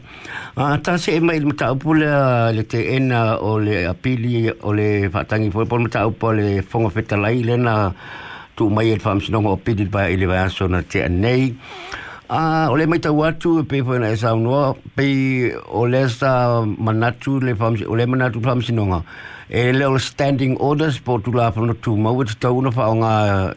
a 0.59 0.79
ta 0.83 0.99
se 0.99 1.21
mai 1.23 1.39
le 1.39 1.55
ta 1.55 1.71
pole 1.79 2.09
le 2.57 2.63
te 2.67 2.81
ena 2.99 3.39
o 3.39 3.59
le 3.63 3.87
apili 3.87 4.51
o 4.67 4.73
le 4.75 5.07
fa 5.15 5.23
tangi 5.25 5.51
foi 5.55 5.65
por 5.67 5.79
ta 5.89 6.11
pole 6.11 6.59
fongo 6.67 6.91
feta 6.91 7.17
la 7.17 7.31
ile 7.31 7.55
na 7.55 7.95
tu 8.59 8.67
mai 8.69 8.91
e 8.91 8.99
fam 8.99 9.21
sino 9.23 9.39
o 9.47 9.55
pidi 9.57 9.87
pa 9.87 10.11
ile 10.11 10.25
e 10.27 10.31
va 10.31 10.49
so 10.51 10.67
na 10.67 10.83
te 10.83 11.07
nei 11.07 11.55
a 12.27 12.67
o 12.67 12.75
le 12.75 12.87
mai 12.91 12.99
ta 12.99 13.15
watu 13.15 13.63
e 13.63 13.63
pe 13.63 13.79
foi 13.87 13.99
na 14.03 14.11
e 14.11 14.17
sa 14.19 14.35
uno 14.35 14.75
pe 14.99 15.07
o 15.71 15.87
le 15.87 16.09
sa 16.11 16.67
manatu 16.67 17.39
le 17.39 17.55
fam 17.55 17.79
o 17.87 17.95
le 17.95 18.07
manatu 18.11 18.43
fam 18.43 18.59
sino 18.59 18.91
nga 18.91 19.01
e 19.51 19.73
le 19.73 19.99
standing 19.99 20.57
orders 20.61 20.99
po 21.01 21.19
tu 21.19 21.33
la 21.33 21.51
pono 21.51 21.75
tu 21.75 21.97
ma 21.97 22.11
wet 22.11 22.39
tau 22.41 22.61
na 22.63 22.71
fa 22.71 22.87
nga 22.95 23.11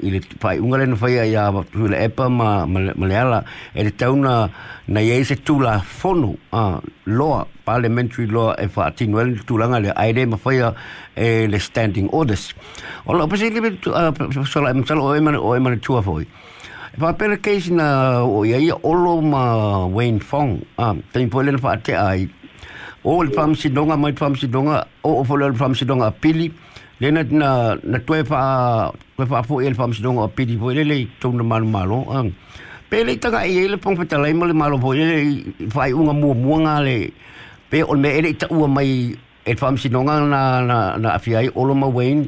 i 0.04 0.10
le 0.10 0.20
pai 0.42 0.58
unga 0.60 0.78
le 0.78 0.96
fa 0.96 1.08
ia 1.10 1.52
tu 1.72 1.86
le 1.88 1.98
epa 2.04 2.28
ma 2.30 2.66
ma 2.66 2.80
le 3.06 3.16
ala 3.16 3.44
e 3.74 3.84
le 3.84 3.92
tau 3.96 4.16
na 4.16 4.50
na 4.88 5.00
ye 5.00 5.24
se 5.24 5.36
tu 5.44 5.60
la 5.62 5.80
fonu 5.80 6.36
a 6.52 6.82
lo 7.06 7.48
parliamentary 7.66 8.26
law 8.28 8.54
e 8.58 8.68
fa 8.68 8.90
ti 8.92 9.06
noel 9.08 9.38
tu 9.46 9.58
la 9.58 9.68
nga 9.68 9.80
le 9.80 9.92
aide 9.96 10.26
ma 10.28 10.38
fa 10.38 10.52
ia 10.54 10.74
e 11.16 11.46
le 11.48 11.60
standing 11.60 12.10
orders 12.12 12.54
o 13.06 13.14
lo 13.14 13.28
pese 13.28 13.50
le 13.54 13.76
tu 13.78 13.94
so 14.46 14.62
la 14.62 14.74
mtsalo 14.74 15.04
o 15.04 15.14
e 15.16 15.20
ma 15.22 15.38
o 15.38 15.56
e 15.56 15.60
ma 15.60 15.76
tu 15.78 15.94
a 15.96 16.02
foi 16.02 16.26
e 16.26 16.98
fa 16.98 17.14
pele 17.14 17.38
case 17.40 17.70
na 17.72 18.22
o 18.24 18.44
ia 18.44 18.58
ia 18.58 18.76
olo 18.84 19.22
ma 19.22 19.86
Wayne 19.86 20.20
Fong 20.20 20.60
a 20.78 20.96
tem 21.14 21.30
po 21.30 21.42
e 21.42 21.44
le 21.46 21.58
fa 21.58 21.78
ai 21.94 22.44
o 23.06 23.22
le 23.24 23.30
faamasinoga 23.38 23.96
mai 24.02 24.14
faamasinoga 24.20 24.78
o 25.06 25.12
o 25.22 25.24
folo 25.24 25.50
le 25.50 25.56
faamasinoga 25.58 26.08
a 26.10 26.12
pili 26.12 26.48
lena 27.00 27.22
na 27.40 27.50
na 27.92 28.00
toe 28.08 28.24
fa 28.30 28.42
toe 29.18 29.26
fa 29.30 29.44
fo 29.46 29.62
ele 29.62 29.76
faamasinoga 29.78 30.24
a 30.26 30.30
pili 30.38 30.58
foi 30.58 30.74
lelei 30.74 31.06
tona 31.22 31.44
malomalo 31.44 32.00
a 32.18 32.24
pe 32.90 33.04
lei 33.06 33.18
taga 33.18 33.44
i 33.46 33.54
ai 33.62 33.68
le 33.70 33.78
pagafatalai 33.78 34.34
ma 34.34 34.46
le 34.50 34.54
malo 34.54 34.80
foi 34.82 34.98
lelei 34.98 35.46
faaiʻuga 35.76 36.14
muamuaga 36.22 36.74
le 36.88 36.96
pe 37.70 37.84
o 37.86 37.94
mea 37.94 38.12
ele 38.18 38.34
i 38.34 38.38
taʻua 38.42 38.66
mai 38.68 39.14
e 39.46 39.54
faamasinoga 39.56 40.18
na 40.26 40.42
na 40.66 40.78
na 40.98 41.10
afia 41.14 41.46
ai 41.46 41.50
o 41.54 41.62
lo 41.64 41.76
mauaini 41.78 42.26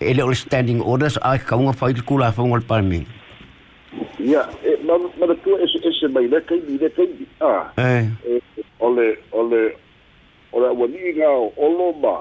ele 0.00 0.22
o 0.28 0.28
le 0.28 0.34
standing 0.36 0.84
orders 0.84 1.16
a 1.24 1.38
kauga 1.40 1.72
fai 1.72 1.94
le 1.96 2.02
kulafauga 2.04 2.60
le 2.60 2.64
palamega 2.68 3.08
ia 4.20 4.44
malatua 5.16 5.56
ese 5.64 5.80
ese 5.88 6.04
mai 6.12 6.28
le 6.28 6.36
kaimi 6.44 6.76
le 6.76 6.88
ah, 7.40 7.72
eh. 7.80 8.04
eh, 8.28 8.42
a 8.76 8.84
ole 8.84 9.16
ole 9.32 9.72
o 10.58 10.66
la 10.66 10.72
wani 10.72 11.12
nga 11.16 11.28
o 11.30 11.68
lo 11.78 11.92
ma 12.02 12.14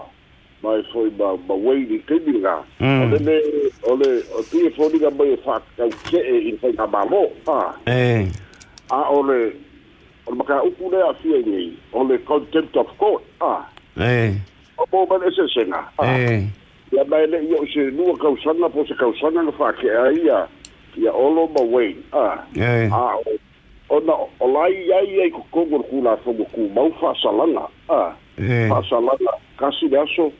ma 0.62 0.69
mm. 0.73 0.80
e 0.80 0.84
foi 0.93 1.10
ba 1.10 1.38
ba 1.38 1.54
wei 1.54 1.86
ni 1.89 1.97
ke 2.06 2.15
ni 2.26 2.39
nga 2.41 2.63
o 2.80 3.06
le 3.17 3.38
o 3.89 3.95
le 3.95 4.23
o 4.38 4.41
tu 4.50 4.62
e 4.65 4.69
foi 4.69 4.89
nga 4.97 5.10
ba 5.10 5.23
e 5.26 5.38
fa 5.43 5.62
ka 5.78 5.86
ke 6.10 6.17
e 6.17 6.50
i 6.50 6.73
fa 6.78 6.86
ba 6.88 7.06
mo 7.10 7.30
ha 7.47 7.76
eh 7.88 8.30
a 8.91 9.02
o 9.10 9.21
le 9.23 9.54
o 10.26 10.32
le 10.32 10.38
maka 10.38 10.62
upu 10.63 10.89
le 10.91 11.00
a 11.10 11.13
fia 11.21 11.41
ni 11.45 11.78
o 11.93 12.04
le 12.04 12.17
contempt 12.23 12.76
of 12.78 12.88
court 12.97 13.23
ha 13.41 13.65
eh 14.00 14.34
o 14.78 14.86
bo 14.91 15.06
ba 15.06 15.17
le 15.17 15.32
se 15.32 15.47
se 15.54 15.65
nga 15.67 15.82
ha 15.97 16.17
eh 16.17 16.45
ya 16.91 17.04
ba 17.04 17.17
le 17.28 17.41
yo 17.50 17.62
se 17.73 17.89
nu 17.91 18.13
ka 18.17 18.30
usanga 18.30 18.69
po 18.69 18.86
se 18.86 18.93
ka 18.97 19.06
usanga 19.06 19.41
nga 19.45 19.52
fa 19.58 19.73
ke 19.73 19.89
a 19.89 20.12
ia 20.13 20.47
ia 20.97 21.12
o 21.13 21.30
lo 21.34 21.45
ma 21.54 21.62
wei 21.63 21.95
ha 22.13 22.41
eh 22.58 22.89
ha 22.89 23.13
o 23.13 23.38
ona 23.89 24.13
o 24.41 24.47
lai 24.52 24.73
ai 25.00 25.21
ai 25.21 25.30
ko 25.32 25.43
ko 25.63 25.80
ko 25.80 26.02
la 26.04 26.17
fo 26.26 26.34
ko 26.34 26.65
mau 26.76 26.89
fa 27.00 27.13
salanga 27.21 27.69
ah 27.89 28.15
é. 28.38 28.69
faasalala 28.69 29.34
kasi 29.58 29.88
le 29.89 29.97
aso 30.02 30.32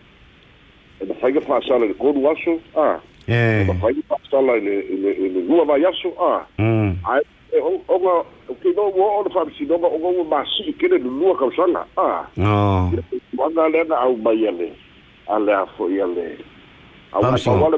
ena 1.02 1.14
faiga 1.22 1.42
faasala 1.42 1.86
i 1.86 1.88
le 1.90 1.94
kolu 1.98 2.22
aso 2.30 2.54
a 2.78 3.00
ena 3.28 3.74
faiga 3.82 4.02
faasala 4.10 4.58
i 4.58 4.62
le 4.62 5.42
lua 5.50 5.66
vai 5.66 5.84
aso 5.86 6.10
a 6.22 6.32
ae 6.60 7.60
oga 7.90 8.16
okeiloa 8.50 8.90
ua 8.96 9.06
oo 9.18 9.24
le 9.24 9.30
faamasinoga 9.34 9.88
oga 9.88 10.08
ua 10.08 10.24
masii 10.24 10.74
kele 10.74 10.98
lulua 10.98 11.36
kausaga 11.38 11.86
a 11.98 12.88
uaga 13.38 13.70
lea 13.70 13.84
na 13.84 13.96
ale 13.98 14.72
ale 15.28 15.52
a 15.56 15.66
foʻi 15.78 16.02
ale 16.04 16.38
auaauale 17.14 17.78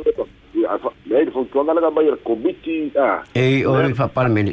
meai 1.07 1.25
le 1.25 1.31
fautuaga 1.31 1.73
lega 1.73 1.89
mai 1.91 2.07
ale 2.07 2.17
komiti 2.27 2.91
a 2.99 3.23
ei 3.35 3.65
o 3.65 3.81
le 3.81 3.93
faapalemene 3.95 4.51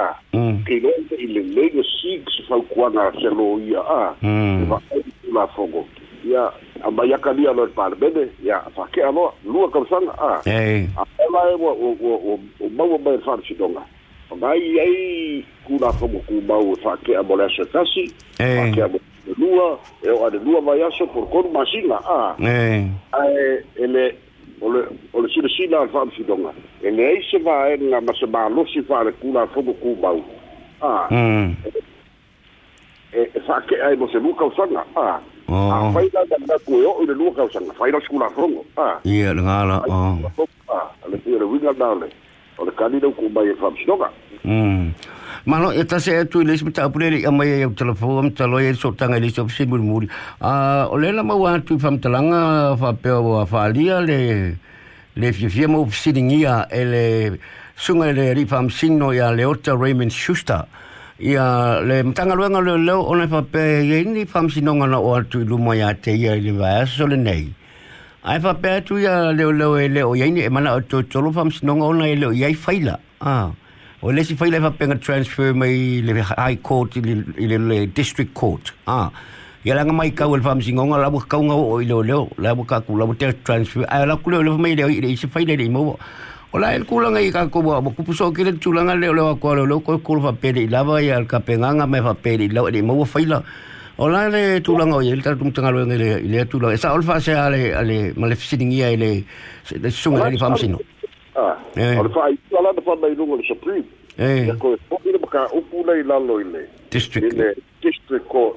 a 0.00 0.08
i 0.32 0.80
loa 0.80 1.04
te 1.08 1.14
i 1.18 1.26
lelei 1.34 1.72
o 1.80 1.84
six 1.84 2.40
faukuaga 2.48 3.10
selo 3.20 3.56
ia 3.64 3.80
a 3.80 4.14
e 4.22 4.64
vaai 4.70 5.02
tulafogo 5.24 5.86
ia 6.24 6.48
a 6.84 6.90
mai 6.90 7.12
akalia 7.14 7.52
loe 7.52 7.68
palemene 7.76 8.28
ia 8.44 8.60
fakea 8.76 9.08
aloa 9.08 9.32
lua 9.44 9.70
kausaga 9.70 10.12
a 10.18 10.32
aela 10.46 11.40
e 11.52 11.54
ua 11.60 11.72
o 11.80 12.40
maua 12.76 12.98
mai 12.98 13.12
le 13.16 13.22
faamasinoga 13.24 13.82
gai 14.40 14.80
ai 14.80 15.44
kulafogo 15.66 16.18
kumau 16.28 16.72
e 16.72 16.76
faakea 16.82 17.22
mo 17.22 17.36
le 17.36 17.44
aso 17.44 17.62
e 17.62 17.66
kasi 17.66 18.10
faakea 18.38 18.88
mo 18.88 19.00
lua 19.38 19.78
e 20.02 20.08
o 20.10 20.26
alelua 20.26 20.60
vai 20.60 20.82
aso 20.82 21.06
polokonu 21.06 21.52
masiga 21.52 22.00
a 22.08 22.36
ae 23.12 23.64
ele 23.80 24.14
ole 24.62 24.80
ole 25.12 25.28
sile 25.28 25.48
sile 25.56 25.76
a 25.76 25.88
fam 25.88 26.10
si 26.16 26.22
donga 26.24 26.52
e 26.80 26.90
ne 26.90 27.04
ai 27.06 27.22
se 27.30 27.38
va 27.38 27.68
e 27.70 27.78
nga 27.78 28.00
ma 28.00 28.12
se 28.14 28.26
ba 28.26 28.48
lo 28.48 28.66
si 28.66 28.82
fa 28.82 29.02
le 29.02 29.12
kula 29.12 29.46
fo 29.48 29.62
ku 29.62 29.96
ba 30.00 30.10
u 30.10 30.22
a 30.80 31.06
e 31.10 31.54
e 33.10 33.40
fa 33.46 33.60
ke 33.66 33.80
ai 33.80 33.96
mo 33.96 34.06
se 34.08 34.18
buka 34.20 34.44
u 34.44 34.52
sanga 34.52 34.84
a 34.96 35.18
a 35.48 35.90
fa 35.92 36.00
ila 36.00 36.22
da 36.28 36.36
na 36.46 36.56
ku 36.64 36.76
yo 36.76 37.00
le 37.06 37.14
luka 37.14 37.42
u 37.42 37.50
sanga 37.50 37.72
fa 37.72 37.88
ila 37.88 38.00
skula 38.04 38.28
fo 38.36 38.48
ngo 38.48 38.64
a 38.76 39.00
i 39.04 39.22
e 39.24 39.32
le 39.32 39.40
ngala 39.42 39.80
a 39.88 41.08
le 41.08 41.16
tire 41.24 41.44
winga 41.44 41.72
dale 41.72 42.10
ole 42.58 42.72
ka 42.74 42.88
ni 42.88 42.98
de 43.00 43.08
ku 43.16 43.28
ba 43.28 43.40
e 43.42 43.54
fam 43.56 43.74
si 43.80 43.84
donga 43.88 44.12
mm 44.44 44.92
malo 45.46 45.72
e 45.72 45.84
tase 45.84 46.20
e 46.20 46.24
tui 46.28 46.44
lesi 46.44 46.64
mita 46.64 46.84
apurere 46.84 47.16
ia 47.16 47.30
mai 47.30 47.48
e 47.48 47.62
au 47.64 47.72
telefo 47.72 48.20
mita 48.20 48.44
loe 48.44 48.68
e 48.68 48.74
sotanga 48.74 49.16
e 49.16 49.20
lesi 49.20 49.40
opisi 49.40 49.64
muri 49.66 49.82
muri. 49.82 50.08
Ah, 50.40 50.86
o 50.90 50.96
la 50.98 51.22
mau 51.22 51.46
atu 51.46 51.74
i 51.78 51.80
whamtalanga 51.80 52.76
whapea 52.78 53.18
o 53.20 53.40
a 53.40 53.44
whalia 53.48 54.00
le 54.00 54.56
le 55.16 55.32
fiafia 55.32 55.66
mau 55.68 55.86
ele 55.88 56.44
e 56.70 56.84
le 56.84 57.38
sunga 57.74 58.12
le 58.12 58.34
rifam 58.34 58.68
sino 58.70 59.12
ia 59.12 59.30
leota 59.32 59.74
Raymond 59.74 60.10
Schuster. 60.10 60.66
ia 61.20 61.80
le 61.80 62.02
matanga 62.02 62.34
luenga 62.34 62.60
le 62.60 62.76
leo 62.76 63.04
ona 63.08 63.26
fa 63.28 63.40
pe 63.42 63.82
ye 63.84 64.04
ni 64.04 64.24
fam 64.26 64.48
sinonga 64.50 64.86
na 64.88 64.98
o 64.98 65.12
atu 65.14 65.44
lu 65.44 65.56
mo 65.58 65.72
ya 65.72 65.92
te 65.94 66.10
ia 66.16 66.32
le 66.34 66.52
va 66.56 66.84
so 66.88 67.04
le 67.06 67.12
nei 67.16 67.52
ai 68.24 68.36
ah, 68.40 68.40
fa 68.40 68.54
pe 68.56 68.80
tu 68.82 68.96
ya 68.98 69.28
le 69.32 69.44
leo 69.52 69.76
le 69.76 70.00
o 70.02 70.14
ye 70.16 70.28
ni 70.32 70.42
e 70.48 70.48
mana 70.50 70.74
o 70.80 70.80
to 70.80 71.04
lu 71.20 71.28
fam 71.32 71.50
sinonga 71.52 71.84
ona 71.84 72.06
le 72.08 72.26
o 72.32 72.32
ye 72.32 72.48
faila 72.56 72.96
ah 73.20 73.52
O 74.02 74.10
le 74.12 74.24
si 74.24 74.34
fai 74.34 74.48
lewa 74.50 74.70
penga 74.70 74.94
transfer 74.96 75.52
mai 75.52 76.00
le 76.00 76.22
high 76.40 76.56
court 76.62 76.88
i 76.96 77.02
le, 77.02 77.20
le 77.58 77.84
district 77.92 78.32
court. 78.32 78.72
Ha. 78.88 79.10
Ia 79.68 79.74
langa 79.76 79.92
mai 79.92 80.08
kau 80.16 80.30
le 80.34 80.40
famsi 80.40 80.72
ngonga 80.72 80.96
la 81.02 81.10
buka 81.12 81.26
kau 81.36 81.42
ngau 81.44 81.60
o 81.68 81.74
i 81.84 81.84
leo 81.84 81.98
leo. 82.02 82.22
La 82.38 82.54
buka 82.56 82.78
kau 82.80 82.96
la 82.96 83.04
buka 83.04 83.28
transfer. 83.44 83.84
Ai 83.92 84.06
la 84.08 84.16
kuleo 84.16 84.40
le 84.42 84.54
famai 84.56 84.72
leo 84.74 84.88
i 84.88 85.02
le 85.04 85.10
isi 85.12 85.28
fai 85.28 85.44
le 85.44 85.58
rei 85.60 85.68
mawa. 85.68 85.98
O 86.52 86.56
la 86.58 86.72
el 86.78 86.86
kulanga 86.88 87.20
i 87.20 87.28
ka 87.30 87.44
kau 87.52 87.60
wa. 87.60 87.82
Ma 87.84 87.92
kupu 87.92 88.16
soo 88.16 88.32
kile 88.32 88.56
tulanga 88.58 88.94
leo 88.96 89.12
leo 89.12 89.28
akua 89.34 89.52
leo 89.60 89.66
leo. 89.66 89.80
Koi 89.80 89.98
kuru 90.00 90.22
fa 90.24 90.32
pere 90.32 90.64
i 90.64 90.66
lava 90.72 90.96
i 91.04 91.10
al 91.12 91.26
ka 91.28 91.40
penganga 91.44 91.84
mai 91.86 92.00
fa 92.00 92.14
pere 92.16 92.48
i 92.48 92.48
lawa 92.56 92.72
i 92.72 92.78
le 92.78 92.82
mawa 92.82 93.04
fai 93.04 93.26
la. 93.28 93.42
O 93.98 94.08
la 94.08 94.30
le 94.32 94.62
tulanga 94.64 94.96
o 94.96 95.02
i 95.04 95.12
le 95.12 95.20
tatu 95.20 95.44
mtanga 95.44 95.76
leo 95.76 96.16
i 96.24 96.32
le 96.38 96.46
tulanga. 96.48 96.72
Esa 96.72 96.94
olfa 96.96 97.20
se 97.20 97.36
ale 97.36 98.14
male 98.16 98.32
fisiningia 98.34 98.88
i 98.96 98.96
le 98.96 99.90
sunga 99.92 100.30
le 100.30 100.40
famsi 100.40 100.72
ngonga. 100.72 100.88
Ah. 101.36 101.58
Eh. 101.76 101.80
eh. 101.94 101.98
O 101.98 102.02
le 102.02 102.08
whaai, 102.08 102.38
ala 102.58 102.72
na 102.72 102.80
whanai 102.82 103.14
runga 103.16 103.36
le 103.36 103.42
Supreme. 103.44 103.84
Eh. 104.18 104.44
Ia 104.46 104.56
koe 104.56 104.76
pokina 104.90 105.18
maka 105.20 105.46
upu 105.54 105.84
nei 105.86 106.02
lalo 106.02 106.40
i 106.40 106.42
le. 106.44 106.66
District. 106.90 107.32
I 107.34 107.54
district 107.82 108.26
court. 108.28 108.56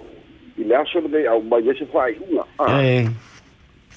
I 0.57 0.63
le 0.63 0.75
aso 0.75 1.01
nei 1.07 1.27
au 1.27 1.41
mai 1.41 1.63
ese 1.69 1.85
whaai 1.93 2.17
unga. 2.29 2.45
Ah. 2.59 2.81
Eh. 2.81 3.07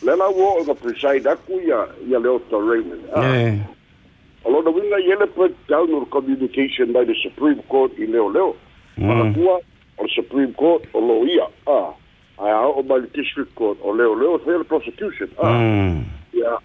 Le 0.05 0.17
la 0.17 0.29
wo 0.31 0.57
o 0.61 0.75
preside 0.75 1.27
aku 1.27 1.61
ia, 1.67 1.87
ia 2.09 2.19
leo 2.19 2.39
ta 2.51 2.57
Raymond. 2.59 3.05
Ah. 3.15 3.25
Eh. 3.35 3.57
Alona 4.45 4.71
winga 4.71 4.99
yele 5.01 5.25
ele 5.25 5.27
breakdown 5.37 5.93
or 5.93 6.07
communication 6.07 6.93
by 6.93 7.05
the 7.05 7.15
Supreme 7.23 7.62
Court 7.69 7.93
i 7.99 8.05
leo 8.07 8.29
leo. 8.29 8.57
Mm. 8.99 9.07
Manakua 9.07 9.59
o 9.99 10.07
Supreme 10.15 10.53
Court 10.55 10.85
o 10.95 11.01
lo 11.01 11.25
ia. 11.25 11.49
Ah. 11.67 11.93
Ai 12.39 12.53
au 12.53 12.77
ah, 12.77 12.77
o 12.77 12.83
le 12.99 13.09
district 13.15 13.55
court 13.55 13.79
o 13.83 13.93
leo 13.93 14.15
leo, 14.15 14.39
thea 14.39 14.59
le 14.59 14.65
prosecution. 14.65 15.29
Ah. 15.43 15.59
Mm. 15.59 16.05
Ia, 16.35 16.59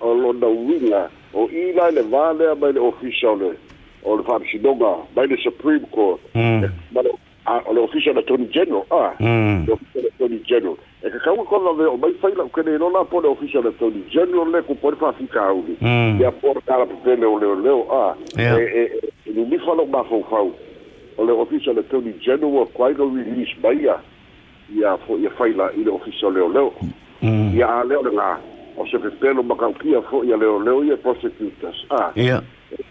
alona 0.00 0.46
winga 0.46 1.10
o 1.36 1.48
ila 1.52 1.90
le 1.90 2.02
vale 2.02 2.54
mai 2.56 2.72
le 2.72 2.80
ofisa 2.80 3.28
o 3.30 3.34
le 3.36 3.46
e 3.46 3.48
mm. 3.48 3.56
e 4.04 4.08
o 4.08 4.16
le 4.16 4.22
fa'amasinoga 4.22 4.96
mai 5.14 5.26
le 5.28 5.36
supreme 5.36 5.82
court 5.92 6.18
ma 6.34 7.02
le 7.02 7.10
o 7.66 7.72
le 7.74 7.80
ofisa 7.80 8.12
le 8.12 8.20
attorney 8.20 8.48
general 8.50 8.84
a 8.90 9.12
mm. 9.20 9.64
le 9.66 9.72
ofisa 9.74 10.00
le 10.00 10.08
attorney 10.14 10.40
general 10.48 10.76
e 11.04 11.10
kakaua 11.10 11.44
kola 11.44 11.72
le 11.76 11.88
o 11.90 11.96
mai 11.96 12.12
fai 12.22 12.32
laukele 12.36 12.74
i 12.74 12.78
lona 12.78 13.04
po 13.04 13.20
le 13.20 13.28
ofisa 13.28 13.60
le 13.60 13.68
attorney 13.68 14.02
general 14.10 14.48
le 14.50 14.62
kupo 14.62 14.90
le 14.90 14.96
fa'afikauli 14.96 15.76
mm. 15.80 16.18
ia 16.20 16.30
po 16.32 16.54
le 16.54 16.60
kalapepele 16.66 17.26
o 17.26 17.38
leoleo 17.38 17.84
a 17.92 18.16
e 18.38 18.42
e, 18.64 18.90
lilifa 19.26 19.72
e, 19.72 19.76
lo 19.76 19.86
mafaufau 19.86 20.52
o 21.18 21.24
le 21.24 21.32
ofisa 21.32 21.72
le 21.72 21.80
attorney 21.80 22.14
general 22.24 22.62
akuai 22.64 22.94
lo 22.94 23.10
release 23.12 23.52
mai 23.62 23.84
a 23.88 24.00
ia 24.72 24.96
fo'i 25.06 25.26
e 25.26 25.30
fai 25.36 25.52
la'i 25.52 25.84
le 25.84 25.90
ofisa 25.90 26.30
leoleo 26.32 26.72
ia 27.52 27.68
a 27.68 27.80
o 27.82 28.02
le 28.02 28.10
gā 28.16 28.36
o 28.76 28.86
se 28.86 28.98
pepelo 28.98 29.42
makaukia 29.42 30.02
fo'i 30.10 30.32
a 30.32 30.36
leoleo 30.36 30.84
ia 30.84 30.96
prosecutors 30.96 31.76
a 31.90 32.10
ia 32.14 32.42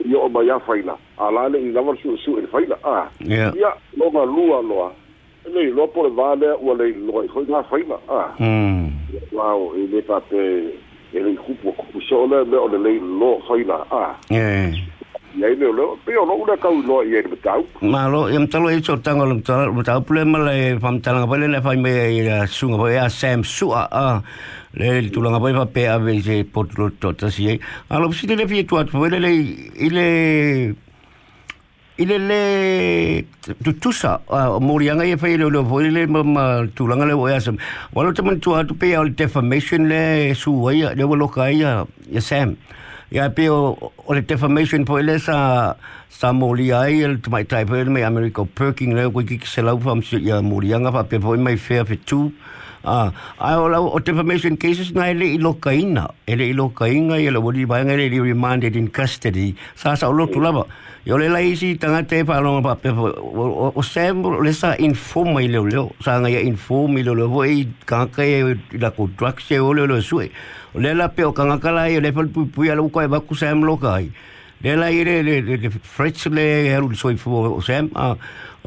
ia 0.10 0.20
o 0.20 0.30
mai 0.30 0.50
a 0.50 0.60
faila 0.60 0.98
ala 1.18 1.50
le'i 1.50 1.72
lava 1.72 1.94
le 1.94 2.00
su'esu'e 2.02 2.42
le 2.42 2.48
faila 2.48 2.78
a 2.84 3.06
ia 3.30 3.52
loga 4.00 4.24
lua 4.26 4.62
loa 4.62 4.92
lei 5.54 5.70
loa 5.70 5.88
po 5.88 6.04
le 6.04 6.10
valea 6.10 6.56
ua 6.58 6.76
lei 6.76 6.94
loa 7.06 7.24
i 7.26 7.28
foi 7.28 7.46
ga 7.46 7.64
faila 7.70 8.00
a 8.10 8.34
lao 9.32 9.74
i 9.78 9.88
le 9.88 10.02
pape 10.02 10.44
e 11.14 11.20
lei 11.22 11.36
kupu 11.38 11.72
kupu 11.72 12.02
so 12.02 12.26
le 12.28 12.42
o 12.58 12.68
le 12.68 13.00
lo 13.00 13.42
faila 13.48 13.86
a 13.92 14.18
leo 15.60 15.74
leo, 15.74 15.98
peo 16.06 16.26
lo 16.26 16.36
ura 16.38 16.56
kau 16.62 16.74
loa 16.88 17.04
i 17.08 17.14
eri 17.20 17.30
mtau. 17.32 17.66
Ma 17.82 18.08
lo, 18.12 18.28
e 18.28 18.38
mtalo 18.40 18.70
e 18.70 18.82
tau 18.84 18.98
tango 18.98 19.26
le 19.26 19.36
mtau, 19.40 20.02
pule 20.06 20.24
ma 20.26 20.40
le 20.40 20.80
fa 20.80 20.92
mtala 20.92 21.24
ngapai 21.26 21.40
le 21.40 21.48
le 21.48 21.62
fai 21.62 21.76
mea 21.78 22.10
i 22.12 22.20
la 22.28 22.46
su 22.48 22.70
ngapai, 22.70 22.98
a 23.04 23.10
Sam 23.10 23.44
Sua, 23.44 23.88
a 23.92 24.22
le 24.78 25.02
le 25.02 25.10
tula 25.10 25.30
ngapai 25.32 25.54
fa 25.56 25.66
pe 25.66 25.86
a 25.88 25.98
vese 26.00 26.44
potro 26.44 26.90
to 27.00 27.14
tasi 27.14 27.48
e. 27.54 27.60
A 27.90 27.98
lo, 28.00 28.12
si 28.12 28.28
le 28.28 28.36
le 28.36 28.48
fie 28.48 28.64
tu 28.66 28.76
atu, 28.76 28.98
le 29.06 29.20
le, 29.20 29.32
i 29.32 29.90
le, 29.90 30.76
i 31.98 32.06
le 32.06 32.18
le, 32.18 33.26
tu 33.64 33.74
tusa, 33.80 34.20
a 34.30 34.60
mori 34.60 34.90
anga 34.90 35.04
i 35.06 35.12
e 35.12 35.18
fai 35.18 35.38
leo 35.38 35.50
leo, 35.50 35.64
fai 35.66 35.90
le 35.90 36.06
ma 36.08 36.24
ma 36.24 36.44
tula 36.76 36.96
ngapai 36.96 37.14
le 37.14 37.16
o 37.16 37.28
e 37.30 37.34
asam. 37.36 37.56
Walo 37.94 38.12
te 38.12 38.22
man 38.22 38.40
tu 38.40 38.56
atu 38.56 38.76
pe 38.78 38.94
a 38.94 39.04
le 39.04 39.10
defamation 39.14 39.88
le 39.88 40.34
su 40.36 40.52
waia, 40.52 40.94
le 40.96 41.04
wa 41.06 41.16
loka 41.16 41.50
i 41.50 41.62
a, 41.64 41.86
i 42.12 42.18
a 42.18 42.22
Sam. 42.22 42.56
Sam 42.56 42.58
ya 43.16 43.26
e 43.32 43.32
pe 43.32 43.46
o, 43.48 43.78
o 43.80 44.12
le 44.14 44.22
defamation 44.28 44.84
po 44.84 45.00
ele 45.00 45.16
sa 45.24 45.72
sa 46.12 46.36
moli 46.36 46.76
ai 46.76 47.00
el 47.00 47.24
to 47.24 47.32
my 47.32 47.48
type 47.48 47.72
el 47.72 47.88
me 47.88 48.04
america 48.04 48.44
perking 48.44 48.92
le 48.98 49.08
ko 49.16 49.24
ki 49.24 49.40
se 49.48 49.64
lau 49.64 49.80
fam 49.86 50.04
ya 50.20 50.42
moli 50.44 50.76
anga 50.76 50.92
pa 50.92 51.08
pe 51.08 51.20
poi 51.24 51.40
mai 51.40 51.56
fair 51.56 51.88
for 51.88 51.96
two 52.04 52.28
ah 52.84 53.08
ai 53.40 53.56
o 53.56 53.70
la 53.72 53.80
o 53.80 54.00
defamation 54.04 54.60
cases 54.60 54.92
na 54.98 55.08
ile 55.16 55.28
e 55.28 55.30
i 55.38 55.40
lokaina 55.48 56.04
ele 56.28 56.50
i 56.50 56.56
lokainga 56.60 57.16
ele 57.32 57.40
wodi 57.46 57.64
ba 57.64 57.80
ngere 57.88 58.12
li 58.12 58.20
remanded 58.28 58.76
in 58.76 58.92
custody 59.00 59.48
sa 59.80 59.96
sa 59.96 60.12
lo 60.12 60.28
tu 60.34 60.44
lava 60.44 60.68
yo 61.08 61.16
le 61.22 61.32
lai 61.32 61.56
si 61.56 61.72
tanga 61.80 62.04
te 62.04 62.20
pa 62.28 62.44
lo 62.44 62.60
pa 62.68 62.76
pe 62.76 62.92
o, 62.92 63.10
sembro 63.80 63.80
o 63.80 63.86
sem 63.94 64.22
le 64.50 64.52
sa 64.60 64.76
inform 64.92 65.40
mai 65.40 65.48
le 65.56 65.64
lo 65.72 65.88
sa 66.04 66.20
nga 66.20 66.28
ya 66.36 66.44
inform 66.52 67.00
mi 67.00 67.08
lo 67.08 67.16
voi 67.32 67.64
e 67.64 67.64
ka 67.88 68.04
ka 68.12 68.28
la 68.84 68.92
contract 69.00 69.40
se 69.48 69.56
o 69.72 69.72
le 69.80 69.88
lo 69.96 70.02
sue 70.12 70.28
le 70.78 70.94
la 70.94 71.08
pe 71.10 71.24
o 71.24 71.32
ka 71.32 71.44
ngakala 71.48 71.88
i 71.94 72.00
le 72.02 72.12
pal 72.12 72.28
pui 72.28 72.46
pui 72.52 72.70
ala 72.70 72.84
uko 72.84 73.02
e 73.02 73.08
baku 73.08 73.36
sam 73.36 73.64
loka 73.64 73.96
i 74.04 74.10
le 74.64 74.76
la 74.76 74.88
i 74.92 75.04
le 75.04 75.40
le 75.42 75.70
frets 75.82 76.26
le 76.28 76.44
heru 76.72 76.90
le 76.90 76.96
soifu 76.96 77.62
sam 77.62 77.90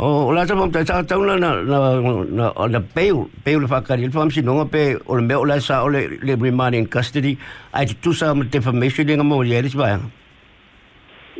Oh, 0.00 0.30
o 0.30 0.30
la 0.30 0.46
sa 0.46 0.54
pam 0.54 0.70
tata 0.70 1.00
tauna 1.02 1.34
na 1.42 1.48
na 1.58 1.78
na 1.98 2.68
na 2.70 2.78
peu 2.80 3.24
peu 3.42 3.58
le 3.58 3.66
fakari 3.66 4.06
le 4.06 4.12
fam 4.14 4.30
sinonga 4.30 4.64
pe 4.70 4.94
o 5.10 5.16
le 5.18 5.26
la 5.46 5.56
sa 5.60 5.80
o 5.82 5.88
le 5.88 6.06
le 6.22 6.36
remain 6.38 6.70
in 6.72 6.86
custody 6.86 7.36
a 7.74 7.84
te 7.84 7.96
tusa 7.98 8.30
ma 8.32 8.44
te 8.46 8.60
famesu 8.62 9.02
dinga 9.02 9.26
mo 9.26 9.40
i 9.42 9.56
eris 9.58 9.74
baya 9.74 9.98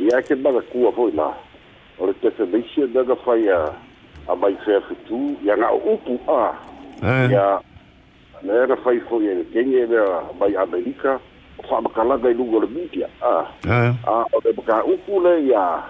i 0.03 0.11
a 0.11 0.19
ke 0.27 0.35
baga 0.43 0.59
kua 0.75 0.91
foi 0.91 1.15
ma 1.15 1.31
o 2.03 2.11
le 2.11 2.15
te 2.19 2.35
famesu 2.35 2.91
daga 2.99 3.15
faya 3.23 3.63
a 4.27 4.35
mai 4.35 4.59
fea 4.67 4.83
fitu 4.91 5.37
i 5.47 5.55
a 5.55 5.55
nga 5.55 5.71
upu 5.79 6.19
a 6.27 6.51
i 7.07 7.63
na 8.43 8.53
era 8.55 8.77
fai 8.77 9.01
foi 9.01 9.27
ele 9.27 9.45
quem 9.53 9.75
era 9.75 10.23
vai 10.39 10.55
América 10.57 11.21
fa 11.69 11.81
bakala 11.81 12.17
gai 12.19 12.35
lugo 12.35 12.61
le 12.61 12.67
bukia 12.67 13.09
ah 13.23 13.45
ah 14.07 14.25
o 14.33 14.41
de 14.41 14.53
baka 14.53 14.85
u 14.85 14.97
kula 15.05 15.33
ya 15.39 15.83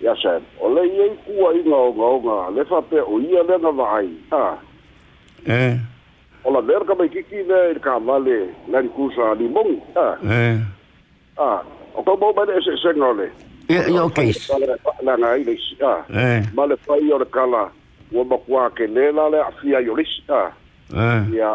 ya 0.00 0.14
sa 0.22 0.40
o 0.60 0.68
le 0.72 0.82
ye 0.86 1.06
ku 1.26 1.32
ai 1.48 1.58
nga 1.66 1.78
nga 1.96 2.08
nga 2.22 2.50
le 2.54 2.64
fa 2.64 2.80
pe 2.82 3.00
o 3.00 3.18
ia 3.20 3.42
le 3.42 3.58
na 3.58 3.70
vai 3.70 4.08
ah 4.30 4.54
eh 5.46 5.76
o 6.44 6.50
la 6.52 6.60
verga 6.60 6.94
mai 6.94 7.08
kiki 7.08 7.42
ne 7.48 7.70
il 7.74 7.80
ka 7.80 7.98
vale 7.98 8.54
la 8.70 8.78
ricusa 8.80 9.34
di 9.34 9.46
bon 9.48 9.80
ah 9.96 10.14
eh 10.24 10.56
ah 11.38 11.62
o 11.94 12.02
to 12.02 12.16
bo 12.16 12.32
ba 12.32 12.44
de 12.46 12.54
se 12.62 12.76
se 12.78 12.94
ngole 12.94 13.26
e 13.68 13.98
o 13.98 14.08
ke 14.10 14.30
la 15.02 15.16
na 15.16 15.34
ile 15.36 15.58
ah 15.82 15.98
eh 16.14 16.42
ma 16.54 16.64
le 16.66 16.76
fai 16.86 17.10
o 17.12 17.18
le 17.18 17.26
kala 17.26 17.66
o 18.14 18.24
ba 18.24 18.36
kwa 18.46 18.70
ke 18.70 18.86
le 18.86 19.10
la 19.12 19.28
le 19.28 19.40
afia 19.42 19.80
yo 19.82 19.94
le 19.98 20.04
ah 20.30 20.50
eh 20.94 21.34
ya 21.36 21.54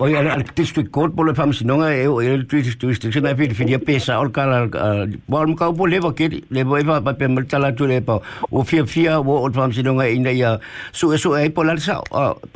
Oye, 0.00 0.16
artista 0.16 0.80
corpolo 0.90 1.34
fam 1.34 1.52
sinonga 1.52 1.94
e 1.94 2.06
o 2.08 2.20
el 2.22 2.46
tu 2.46 2.56
tu 2.78 2.88
tu 2.96 3.12
se 3.12 3.20
na 3.20 3.34
fil 3.36 3.52
filia 3.54 3.78
pesa 3.78 4.16
or 4.18 4.30
kala 4.30 4.66
bol 5.28 5.44
mo 5.46 5.54
kau 5.60 5.72
bole 5.76 6.00
ba 6.00 6.08
kiri 6.16 6.40
le 6.50 6.64
boi 6.64 6.80
ba 6.88 7.02
pa 7.04 7.12
pem 7.20 7.36
tala 7.46 7.68
tu 7.76 7.84
le 7.86 7.98
pa 8.00 8.16
o 8.50 8.62
fia 8.64 8.86
fia 8.86 9.18
o 9.20 9.34
or 9.42 9.52
fam 9.52 9.70
sinonga 9.76 10.08
ina 10.10 10.32
ya 10.32 10.54
su 10.90 11.12
su 11.20 11.34
e 11.36 11.50
polar 11.50 11.76
sa 11.84 11.98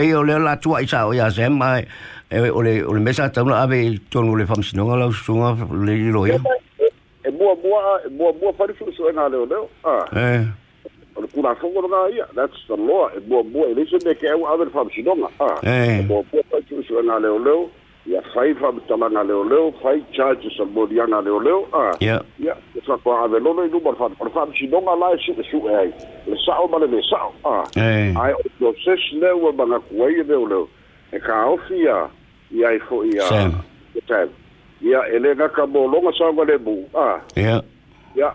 pe 0.00 0.08
o 0.16 0.22
le 0.24 0.38
la 0.40 0.56
tua 0.56 0.80
isa 0.80 1.04
o 1.04 1.12
ya 1.12 1.28
sem 1.30 1.52
mai 1.52 1.84
e 2.32 2.48
o 2.48 2.62
le 2.64 2.80
o 2.82 2.94
le 2.96 3.00
mesa 3.10 3.28
ta 3.28 3.44
una 3.44 3.60
ave 3.66 3.82
ton 4.10 4.30
o 4.30 4.34
le 4.40 4.46
fam 4.48 4.62
sinonga 4.64 4.96
la 5.04 5.12
sunga 5.12 5.48
le 5.84 6.00
lo 6.16 6.24
ya 6.24 6.40
e 7.26 7.30
bua 7.30 7.52
bua 7.60 7.84
bua 8.08 8.32
bua 8.40 8.52
fa 8.56 8.64
ri 8.68 8.92
so 8.96 9.12
na 9.12 9.26
le 9.28 9.44
le 9.44 9.62
ah 9.84 10.08
eh 10.16 10.44
ona 11.16 11.26
kula 11.28 11.54
fogo 11.56 11.80
no 11.86 12.10
that's 12.34 12.56
the 12.68 12.74
law 12.76 13.08
e 13.16 13.20
bo 13.20 13.42
bo 13.42 13.66
e 13.68 13.74
lese 13.74 13.98
de 14.04 14.14
ke 14.14 14.24
au 14.30 14.46
aver 14.46 14.70
fam 14.70 14.88
sinonga 14.90 15.30
ah 15.40 15.60
e 15.62 16.02
bo 16.02 16.24
bo 16.30 16.42
pa 16.50 16.60
tu 16.68 16.82
sio 16.82 17.02
na 17.02 17.18
leo 17.18 17.38
leo 17.38 17.70
ya 18.06 18.20
fai 18.34 18.54
fam 18.54 18.80
tama 18.88 19.08
na 19.08 19.22
leo 19.22 19.44
leo 19.44 19.70
fai 19.82 20.02
charge 20.12 20.50
sa 20.56 20.64
bo 20.64 20.86
dia 20.86 21.06
na 21.06 21.20
leo 21.20 21.38
leo 21.40 21.68
ah 21.72 21.94
ya 22.00 22.20
ya 22.38 22.54
sa 22.86 22.96
ko 22.96 23.12
ave 23.16 23.38
lo 23.40 23.52
noi 23.54 23.68
numero 23.70 23.94
fam 23.94 24.14
per 24.16 24.30
fam 24.30 24.52
sinonga 24.54 24.96
la 24.98 25.12
e 25.14 25.18
su 25.24 25.34
su 25.50 25.58
e 25.68 25.92
le 26.26 26.36
ah 27.44 27.64
e 27.76 28.14
ai 28.16 28.32
o 28.60 28.74
ses 28.84 29.02
le 29.12 29.30
o 29.30 29.52
bana 29.52 29.78
kuai 29.78 30.24
de 30.26 30.34
o 30.34 30.46
leo 30.46 30.68
e 31.12 31.18
ka 31.18 31.46
ofia 31.46 32.10
ya 32.50 32.70
e 32.72 32.78
fo 32.88 33.04
ia 33.04 33.22
sa 34.06 34.26
ya 34.80 35.00
ele 35.14 35.34
na 35.34 35.48
ka 35.48 35.66
bo 35.66 35.86
longa 35.86 36.12
sa 36.18 36.30
ngale 36.34 36.58
bu 36.58 36.82
ah 36.94 37.20
ya 37.36 37.62
ya 38.14 38.34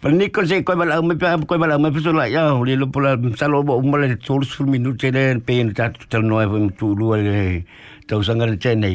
Pala 0.00 0.16
ni 0.16 0.30
kon 0.32 0.46
se 0.48 0.62
koi 0.64 0.74
bala 0.80 0.96
ume 1.02 1.12
pia 1.20 1.34
koi 1.44 1.58
bala 1.60 1.76
ume 1.76 1.90
pia 1.92 2.00
sola 2.06 2.22
ya 2.26 2.54
ule 2.56 2.72
lo 2.80 2.86
pola 2.88 3.16
msalo 3.20 3.58
bo 3.62 3.76
umala 3.76 4.06
le 4.08 4.16
tolu 4.16 4.46
sul 4.48 4.64
minu 4.66 4.94
tene 4.96 5.16
en 5.30 5.40
pe 5.44 5.58
en 5.60 5.74
tatu 5.76 6.08
tel 6.08 6.22
noe 6.24 6.46
fo 6.48 6.56
imtu 6.56 6.88
ulu 6.96 7.10
ale 7.18 7.64
tau 8.08 8.22
sanga 8.24 8.46
le 8.48 8.56
tene 8.56 8.94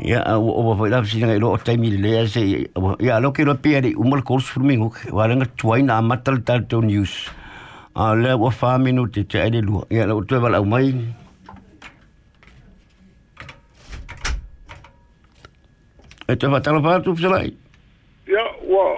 ya 0.00 0.22
a 0.24 0.38
uba 0.40 0.72
fo 0.80 0.86
ilap 0.88 1.04
sinanga 1.04 1.36
ilo 1.36 1.52
otai 1.52 1.76
mili 1.76 2.00
le 2.00 2.14
ya 2.16 2.22
se 2.26 2.40
ya 3.04 3.18
lo 3.20 3.28
ke 3.36 3.44
lo 3.44 3.58
pia 3.60 3.82
di 3.84 3.92
umala 3.94 4.22
kolu 4.24 4.40
sul 4.40 4.64
minu 4.64 4.88
ke 4.88 5.12
wala 5.12 5.36
nga 5.36 5.48
tuai 5.56 5.82
na 5.84 6.00
amatal 6.00 6.40
tal 6.40 6.64
teo 6.64 6.80
news 6.80 7.26
a 7.92 8.14
le 8.16 8.32
wa 8.32 8.48
fa 8.50 8.78
minu 8.80 9.04
te 9.10 9.26
te 9.28 9.44
ade 9.44 9.60
lua 9.60 9.84
ya 9.92 10.08
lo 10.08 10.22
tue 10.24 10.40
bala 10.40 10.64
umai 10.64 10.94
Eto 16.28 16.48
fatalo 16.52 16.82
fatu 16.84 17.16
fisalai. 17.16 17.54
Ya, 18.28 18.44
wah. 18.68 18.97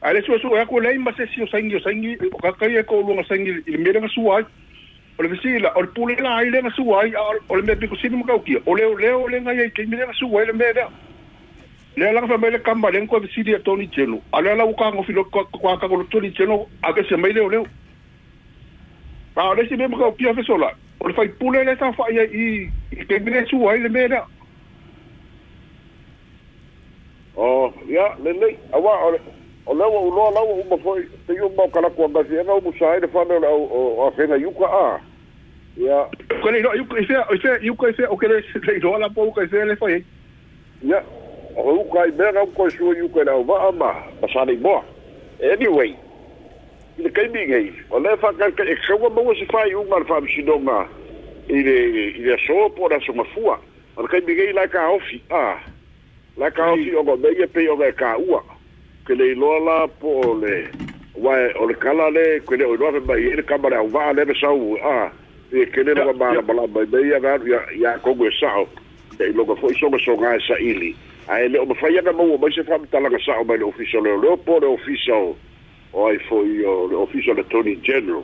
ale 0.00 0.22
suasua 0.22 0.62
aku 0.62 0.80
lai 0.80 0.96
ma 0.98 1.12
sesio 1.14 1.46
saigi 1.48 1.76
o 1.76 1.80
saigi 1.80 2.16
o 2.32 2.38
kakai 2.38 2.76
e 2.78 2.82
kouluaga 2.82 3.22
saigi 3.28 3.52
i 3.66 3.70
le 3.72 3.78
mea 3.78 3.92
lega 3.92 4.08
sua 4.08 4.38
ai 4.38 4.44
o 5.18 5.22
le 5.22 5.28
fesila 5.36 5.72
o 5.76 5.82
le 6.08 6.14
la 6.20 6.36
ai 6.36 6.48
lega 6.50 6.70
sua 6.70 7.02
ai 7.02 7.12
o 7.48 7.54
le 7.56 7.62
mea 7.62 7.76
pikosini 7.76 8.16
ma 8.16 8.24
kaukia 8.24 8.62
o 8.64 8.74
leolea 8.76 9.16
o 9.18 9.28
le 9.28 9.40
gai 9.42 9.58
ai 9.60 9.70
keimi 9.70 9.96
lega 9.96 10.12
sua 10.14 10.40
ai 10.40 10.46
le 10.46 10.52
mea 10.52 10.72
lea 10.72 10.88
lea 11.96 12.12
laga 12.12 12.26
faamai 12.28 12.50
le 12.50 12.58
kama 12.58 12.90
lega 12.90 13.06
koe 13.06 13.20
fesili 13.26 13.54
a 13.54 13.58
toni 13.58 13.88
telo 13.88 14.22
a 14.32 14.40
lea 14.40 14.54
lau 14.56 14.72
kagofilo 14.74 15.24
kuakago 15.52 15.96
lo 15.96 16.04
toni 16.04 16.30
telo 16.30 16.66
akese 16.82 17.16
mai 17.16 17.32
leoleo 17.32 17.66
a 19.36 19.50
o 19.50 19.54
lesi 19.54 19.76
mea 19.76 19.88
ma 19.88 19.98
kaupia 19.98 20.32
fesola 20.34 20.70
o 21.00 21.08
le 21.08 21.12
faipule 21.14 21.64
le 21.64 21.76
tafa'i 21.76 22.18
ai 22.20 22.28
i 22.32 22.70
i 22.96 23.04
keimi 23.04 23.30
lega 23.36 23.44
sua 23.52 23.72
ai 23.72 23.80
le 23.84 23.88
mea 23.88 24.08
lea 24.08 24.24
o 27.36 27.74
ia 27.88 28.16
lelei 28.24 28.56
auā 28.72 28.96
o 29.04 29.38
O 29.70 29.74
le 29.78 29.86
wou 29.86 30.10
lò 30.10 30.24
la 30.34 30.42
wou 30.42 30.78
fòi, 30.82 31.04
pe 31.28 31.34
yon 31.38 31.52
mò 31.54 31.62
kala 31.70 31.86
kwa 31.94 32.08
gazen, 32.10 32.40
an 32.50 32.58
wou 32.64 32.72
sae, 32.74 32.98
de 33.04 33.06
fòmè 33.12 33.36
wò 33.44 34.08
fè 34.16 34.26
nga 34.26 34.38
yon 34.42 34.52
kwa 34.56 34.66
a. 34.66 34.88
Ya. 35.78 36.00
Kwa 36.40 36.50
ne 36.50 36.58
yon, 36.64 36.74
yon 37.62 37.76
kwa 37.78 37.92
ese, 37.92 38.08
o 38.10 38.18
kè 38.18 38.30
le 38.32 38.40
se 38.50 38.58
kè 38.64 38.74
yon 38.82 38.88
lò 38.98 39.04
la 39.04 39.10
pò, 39.14 39.28
yon 39.28 39.36
kwa 39.38 39.44
ese, 39.46 39.62
le 39.70 39.76
fòi 39.78 40.00
e. 40.00 40.02
Ya. 40.90 41.04
O 41.54 41.68
yon 41.76 41.86
kwa 41.94 42.02
e 42.10 42.16
bè, 42.18 42.32
an 42.32 42.40
wou 42.40 42.50
kwa 42.58 42.66
se 42.74 42.82
yon 42.82 42.98
yon 43.04 43.12
kwa 43.14 43.22
e 43.22 43.28
la 43.30 43.38
wò, 43.38 43.60
an 43.70 43.78
ma, 43.84 43.92
pa 44.18 44.32
sae 44.34 44.48
de 44.50 44.56
yon 44.58 44.66
mò. 44.66 44.74
Anyway, 45.54 45.94
le 46.98 47.14
kèm 47.20 47.30
bè 47.38 47.46
gen. 47.54 47.70
O 47.94 48.02
le 48.02 48.16
fòmè 48.26 48.50
kè, 48.58 48.66
e 48.74 48.80
kè 48.82 48.98
wò 49.04 49.12
mò 49.14 49.22
wò 49.30 49.38
se 49.38 49.46
fay 49.54 49.70
yon, 49.78 49.86
an 50.00 50.08
fòmè 50.10 50.34
si 50.34 50.42
don 50.50 50.66
mò, 50.66 50.80
e 51.46 51.62
le, 51.70 51.78
e 52.10 52.22
le 52.26 52.42
sopò, 52.42 52.90
la 52.90 52.98
se 53.06 53.14
wò 53.14 53.22
mò 53.22 53.28
fò. 53.38 53.58
An 54.00 54.14
kèm 54.18 54.26
bè 54.26 54.40
ke 59.06 59.14
le 59.16 59.34
lo 59.34 59.56
la 59.64 59.88
po 59.88 60.34
le 60.36 60.68
wa 61.16 61.32
o 61.58 61.66
le 61.66 61.74
kala 61.74 62.10
le 62.10 62.40
ke 62.44 62.56
le 62.56 62.64
o 62.66 62.76
lo 62.76 63.00
ba 63.00 63.16
i 63.16 63.32
le 63.34 63.42
kamara 63.42 63.80
o 63.82 63.88
va 63.88 64.12
le 64.12 64.24
sa 64.38 64.52
u 64.52 64.76
a 64.76 65.10
e 65.52 65.64
ke 65.72 65.82
le 65.82 65.94
ba 65.94 66.12
ba 66.12 66.40
ba 66.42 66.66
ba 66.66 66.84
ba 66.84 66.98
ya 67.00 67.18
ga 67.20 67.40
ya 67.44 67.60
ya 67.76 67.98
ko 68.04 68.14
go 68.14 68.28
sa 68.38 68.60
o 68.60 68.68
e 69.18 69.32
lo 69.32 69.44
go 69.44 69.56
foi 69.56 69.72
so 69.76 69.88
go 69.88 69.98
so 69.98 70.16
ga 70.16 70.36
e 70.36 70.40
sa 70.46 70.56
ili 70.60 70.94
a 71.28 71.40
ele 71.40 71.58
o 71.58 71.66
fa 71.74 71.88
ya 71.88 72.02
ga 72.02 72.12
mo 72.12 72.36
ba 72.36 72.50
se 72.52 72.62
fa 72.62 72.76
ta 72.92 73.00
la 73.00 73.08
sa 73.24 73.40
o 73.40 73.44
ba 73.44 73.56
le 73.56 73.64
ofiso 73.64 74.00
le 74.04 74.16
lo 74.20 74.36
po 74.36 74.58
le 74.60 74.66
ofiso 74.68 75.36
o 75.92 76.06
ai 76.08 76.18
foi 76.28 76.62
o 76.64 76.86
le 76.88 76.96
ofiso 76.96 77.32
le 77.32 77.44
tony 77.48 77.80
general 77.80 78.22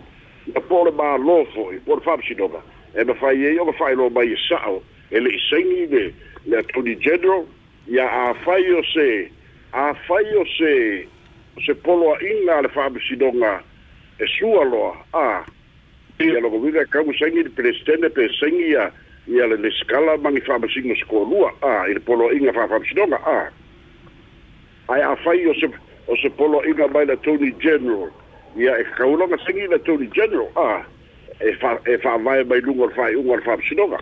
ya 0.53 0.61
po 0.61 0.85
le 0.85 0.93
ba 0.93 1.17
lo 1.17 1.45
foi 1.57 1.81
por 1.89 2.01
fa 2.05 2.21
si 2.23 2.35
do 2.35 2.49
ga 2.53 2.61
e 2.93 3.05
ba 3.05 3.15
fa 3.17 3.33
ye 3.33 3.55
yo 3.57 3.65
ga 3.65 3.73
fa 3.73 3.89
lo 3.97 4.11
ba 4.13 4.21
e 4.23 4.29
e 4.37 4.37
i 4.37 4.37
sa 4.49 4.61
o 4.69 4.83
ele 5.09 5.29
i 5.33 5.41
sei 5.49 5.65
ni 5.65 5.81
le 5.89 6.13
le 6.45 6.61
tony 6.75 6.97
general 7.01 7.47
ya 7.89 8.05
a 8.29 8.35
fa 8.45 8.57
yo 8.61 8.83
se 8.85 9.35
afai 9.77 10.35
o 10.41 10.45
se 10.57 11.07
o 11.57 11.61
se 11.61 11.73
poloaʻiga 11.75 12.59
a 12.59 12.63
le 12.63 12.69
fa'amasinoga 12.69 13.63
e 14.19 14.27
sua 14.27 14.65
loa 14.65 14.97
a 15.13 15.45
ia 16.19 16.41
logoviga 16.41 16.81
e 16.81 16.87
kausaigi 16.89 17.39
i 17.45 17.45
le 17.45 17.51
pelestene 17.53 18.09
pesaigi 18.09 18.71
ia 18.73 18.91
ia 19.29 19.47
le 19.47 19.57
lesikala 19.61 20.17
magi 20.17 20.41
fa'amasigo 20.41 20.97
sekolua 20.97 21.53
a 21.63 21.85
i 21.93 21.93
le 21.93 22.01
poloaʻiga 22.01 22.55
fa'afa'amasinoga 22.55 23.21
a 23.21 23.53
ae 24.97 25.03
afai 25.03 25.47
o 25.47 25.55
se 25.61 25.67
o 26.09 26.17
se 26.17 26.31
poloaʻiga 26.41 26.89
mai 26.93 27.05
la 27.07 27.17
tony 27.21 27.53
general 27.61 28.09
ia 28.57 28.79
e 28.81 28.85
kakauloga 28.85 29.37
segi 29.45 29.61
i 29.69 29.69
la 29.69 29.79
tony 29.79 30.09
general 30.17 30.49
a 30.57 30.85
e 31.45 31.53
fa 31.61 31.77
e 31.85 31.99
fa 32.01 32.17
fa'avae 32.17 32.45
mai 32.49 32.61
luga 32.65 32.83
o 32.83 32.87
le 32.87 32.95
fa'ai'uga 32.97 33.33
o 33.33 33.37
le 33.37 33.43
fa'amasinoga 33.43 34.01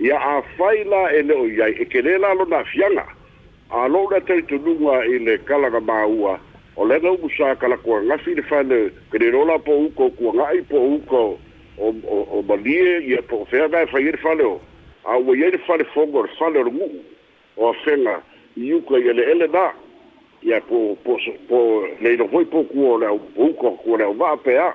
ia 0.00 0.16
afai 0.18 0.84
la 0.84 1.08
e 1.20 1.22
le'o 1.22 1.44
i 1.46 1.60
ai 1.60 1.72
e 1.84 1.84
kelē 1.84 2.16
la 2.20 2.32
lona 2.32 2.58
afiaga 2.64 3.04
alou 3.72 4.08
le 4.12 4.20
taitonuga 4.20 4.98
i 5.08 5.18
le 5.24 5.38
kalaga 5.48 5.80
māua 5.80 6.36
o 6.76 6.84
lega 6.84 7.08
umu 7.12 7.30
sa 7.36 7.54
kalakoagafi 7.56 8.34
le 8.36 8.42
fane 8.44 8.78
kelelola 9.12 9.56
po 9.64 9.76
uka 9.86 10.10
o 10.10 10.10
kuaga'i 10.10 10.60
po 10.68 10.82
uka 10.98 11.22
o 11.80 12.42
malie 12.48 13.00
ia 13.08 13.22
po 13.22 13.40
o 13.42 13.46
fea 13.48 13.68
gae 13.72 13.86
faia 13.88 14.12
le 14.12 14.20
fale 14.20 14.44
o 14.44 14.58
a 15.08 15.16
ua 15.16 15.36
iai 15.38 15.50
le 15.56 15.62
fale 15.64 15.86
foga 15.94 16.20
o 16.20 16.26
le 16.28 16.36
fale 16.38 16.58
o 16.60 16.64
le 16.68 16.74
gu'u 16.76 17.00
o 17.56 17.70
afega 17.72 18.18
i 18.60 18.74
uka 18.76 19.00
ia 19.00 19.16
le 19.16 19.24
ele 19.36 19.48
na 19.48 19.72
ia 20.42 20.60
po 20.68 20.92
po 21.04 21.16
po 21.48 21.56
leilohoi 22.04 22.44
po 22.52 22.64
kua 22.68 22.90
o 22.92 22.98
le 23.00 23.06
au 23.08 23.18
po 23.32 23.48
uka 23.54 23.72
kua 23.82 23.98
le 23.98 24.04
auma'a 24.04 24.36
pea 24.36 24.68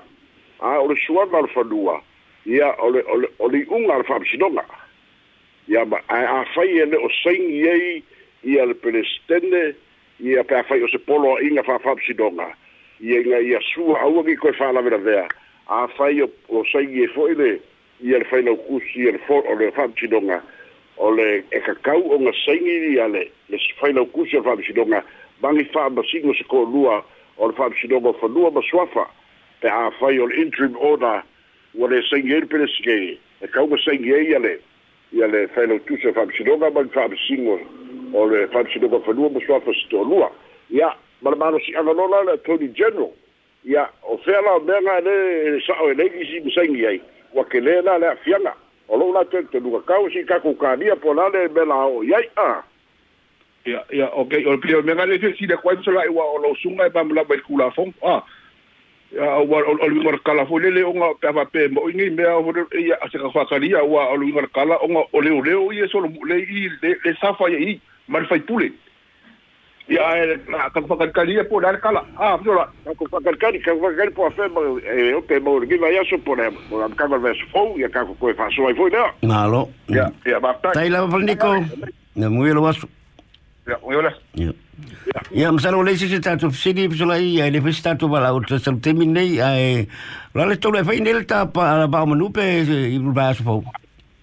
a 0.60 0.76
o 0.82 0.90
le 0.90 0.98
suaga 1.06 1.38
o 1.38 1.46
le 1.46 1.54
fanua 1.54 2.02
ia 2.50 2.74
o 2.82 2.90
le 2.90 3.06
o 3.14 3.16
le 3.46 3.62
i'uga 3.62 3.94
a 3.94 4.02
le 4.02 4.10
fa'amasinoga 4.10 4.66
ia 5.70 5.86
ma 5.86 6.02
ae 6.10 6.26
afai 6.42 6.80
e 6.82 6.86
le 6.86 6.98
o 6.98 7.10
saigi 7.22 7.66
ai 7.70 8.04
ia 8.44 8.66
le 8.66 8.74
pelestene 8.74 9.74
ia 10.20 10.44
pe 10.44 10.56
afai 10.58 10.82
o 10.84 10.88
se 10.90 10.98
polo 10.98 11.38
inga 11.42 11.64
fa 11.64 11.78
fa 11.80 11.96
psidonga 11.96 12.52
ia 13.02 13.20
inga 13.22 13.40
ia 13.42 13.60
sua 13.74 14.02
au 14.02 14.24
ki 14.24 14.36
ko 14.38 14.52
fa 14.54 14.72
la 14.74 14.82
vera 14.82 14.98
vea 14.98 15.26
afai 15.68 16.22
o, 16.22 16.30
o 16.50 16.64
sai 16.72 16.86
ye 16.92 17.08
foi 17.08 17.34
le 17.36 17.58
ia 18.02 18.18
le 18.20 18.26
fai 18.30 18.44
na 18.44 18.54
kusi 18.68 19.06
ia 19.06 19.12
le 19.18 19.24
fo 19.28 19.42
o 19.42 19.54
le 19.58 19.72
fa 19.74 19.88
psidonga 19.90 20.42
o 20.98 21.12
le 21.14 21.44
e 21.52 21.62
kakau 21.66 22.14
o 22.14 22.20
nga 22.22 22.32
sai 22.46 22.60
ni 22.60 22.94
ia 22.96 23.08
le 23.08 23.28
le 23.50 23.58
fai 23.82 23.94
na 23.94 24.06
kusi 24.06 24.36
ia 24.36 24.42
fa 24.44 24.56
psidonga 24.58 25.04
bangi 25.42 25.66
fa 25.74 25.90
ba 25.90 26.04
singo 26.10 26.34
se 26.34 26.44
ko 26.46 26.64
lua 26.66 27.04
o 27.38 27.48
le 27.50 27.54
fa 27.58 27.70
psidonga 27.74 28.14
fo 28.22 28.28
lua 28.28 28.52
ba 28.52 28.62
swafa 28.70 29.06
pe 29.62 29.68
afai 29.70 30.18
o 30.20 30.26
le 30.30 30.42
interim 30.44 30.78
order 30.78 31.24
o 31.80 31.88
le 31.88 32.02
sai 32.10 32.22
ye 32.22 32.40
le 32.40 32.46
pelestene 32.46 33.18
e 33.42 33.48
kau 33.48 33.68
ma 33.68 33.78
sai 33.82 33.98
ye 34.02 34.22
ia 34.30 34.40
le 34.40 34.60
ia 35.14 35.28
le 35.28 35.48
fai 35.54 35.68
na 35.68 35.78
kusi 35.80 36.06
ia 36.06 36.14
fa 36.14 36.26
psidonga 36.26 36.70
bangi 36.70 36.94
fa 36.94 37.08
ba 37.08 37.16
singo 37.28 37.58
o 38.14 38.26
le 38.28 38.48
fa'amasinoga 38.48 39.00
fanua 39.06 39.30
ma 39.30 39.40
soafa 39.46 39.74
setolua 39.74 40.32
ia 40.72 40.92
ma 41.22 41.32
le 41.32 41.38
malosi'aga 41.38 41.94
lola 41.94 42.24
le 42.26 42.32
atoni 42.34 42.70
general 42.76 43.12
ia 43.66 43.90
o 44.04 44.18
fea 44.24 44.42
la 44.42 44.52
e 44.52 44.54
o 44.58 44.64
mea 44.64 44.82
gale 44.82 45.60
sa'o 45.66 45.90
e 45.92 45.94
lei 45.96 46.12
isi 46.22 46.42
masaigi 46.44 46.86
ai 46.88 47.02
ua 47.34 47.46
kelē 47.46 47.82
la 47.84 47.98
le 48.00 48.08
a'afiaga 48.08 48.54
o 48.88 48.98
lo'u 48.98 49.14
latou 49.14 49.44
tonuga 49.52 49.80
kau 49.88 50.10
si 50.10 50.24
kakou 50.26 50.56
kalia 50.56 50.96
po 50.96 51.14
la 51.14 51.28
le 51.30 51.48
mea 51.50 51.66
lao 51.66 52.04
i 52.04 52.14
ai 52.14 52.30
a 52.36 52.64
ia 53.66 53.84
ia 53.92 54.10
okay 54.16 54.46
o 54.46 54.58
pia 54.58 54.80
o 54.80 54.82
mea 54.82 54.96
gale 54.96 55.18
fe'asila 55.20 55.58
kuai 55.58 55.76
masala'i 55.78 56.10
ua 56.10 56.24
o 56.26 56.38
lou 56.42 56.56
suga 56.56 56.88
e 56.88 56.92
mamulava 56.94 57.34
i 57.34 57.38
le 57.38 57.44
kulafogo 57.44 57.94
a 58.04 58.22
ua 59.40 59.62
o 59.84 59.88
luiga 59.88 60.10
ona 60.10 60.18
kala 60.24 60.46
foi 60.46 60.62
lele 60.62 60.84
oga 60.84 61.14
pe 61.22 61.28
afape 61.28 61.68
moʻiga 61.72 62.08
i 62.08 62.10
mea 62.10 62.40
ia 62.80 62.96
aseka 63.02 63.30
fakalia 63.32 63.84
ua 63.84 64.12
o 64.12 64.16
luiga 64.16 64.40
ona 64.40 64.48
kala 64.48 64.76
oga 64.84 65.06
o 65.14 65.22
leoleo 65.22 65.72
ia 65.72 65.88
solomu'u 65.88 66.28
i 66.36 66.70
le 66.84 67.14
safa 67.22 67.48
ia 67.50 67.80
malifaipule 68.08 68.72
ia 69.90 70.18
e 70.18 70.38
kaku 70.74 70.88
fakalikali 70.88 71.34
ia 71.34 71.44
po 71.46 71.62
lale 71.62 71.78
kala 71.78 72.02
a 72.20 72.38
fitola 72.38 72.66
kaku 72.86 73.08
fakalikali 73.12 73.60
kaku 73.60 73.80
fakalikali 73.84 74.12
po 74.12 74.26
afe 74.28 74.48
ma 74.56 74.62
e 74.84 75.14
ope 75.16 75.38
ma 75.40 75.52
urgiva 75.56 75.88
ia 75.92 76.04
so 76.10 76.18
po 76.18 76.36
le 76.36 76.50
mo 76.52 76.80
la 76.82 76.90
kaku 76.90 77.20
verso 77.24 77.48
fou 77.54 77.78
ia 77.80 77.88
kaku 77.90 78.16
koe 78.20 78.34
fasoa 78.36 78.72
i 78.72 78.76
foi 78.76 78.92
lea 78.92 79.08
malo 79.24 79.62
ia 79.88 80.10
ia 80.28 80.40
maptai 80.44 80.74
tai 80.76 80.90
lava 80.92 81.08
faliniko 81.16 81.52
na 82.16 82.30
mui 82.30 82.52
lo 82.52 82.68
asu 82.68 82.88
ia 83.72 83.80
ui 83.88 83.96
ola 83.96 84.12
ia 84.36 84.52
ia 85.32 85.52
masalo 85.56 85.80
le 85.88 85.96
sisi 85.96 86.20
tatu 86.20 86.52
fisini 86.52 86.90
pisolai 86.92 87.24
ia 87.38 87.48
ele 87.48 87.62
fisi 87.64 87.84
tatu 87.88 88.12
wala 88.12 88.34
o 88.36 88.44
tasal 88.44 88.80
temi 88.84 89.08
nei 89.08 89.40
ai 89.40 89.88
lale 90.36 90.60
tolu 90.60 90.80
e 90.80 90.88
fai 90.88 91.00
nele 91.00 91.24
tapa 91.24 91.70
ala 91.72 91.88
ba 91.88 92.04
o 92.04 92.12
manupe 92.12 92.44
i 92.44 93.00
rubasa 93.00 93.42
fou 93.44 93.64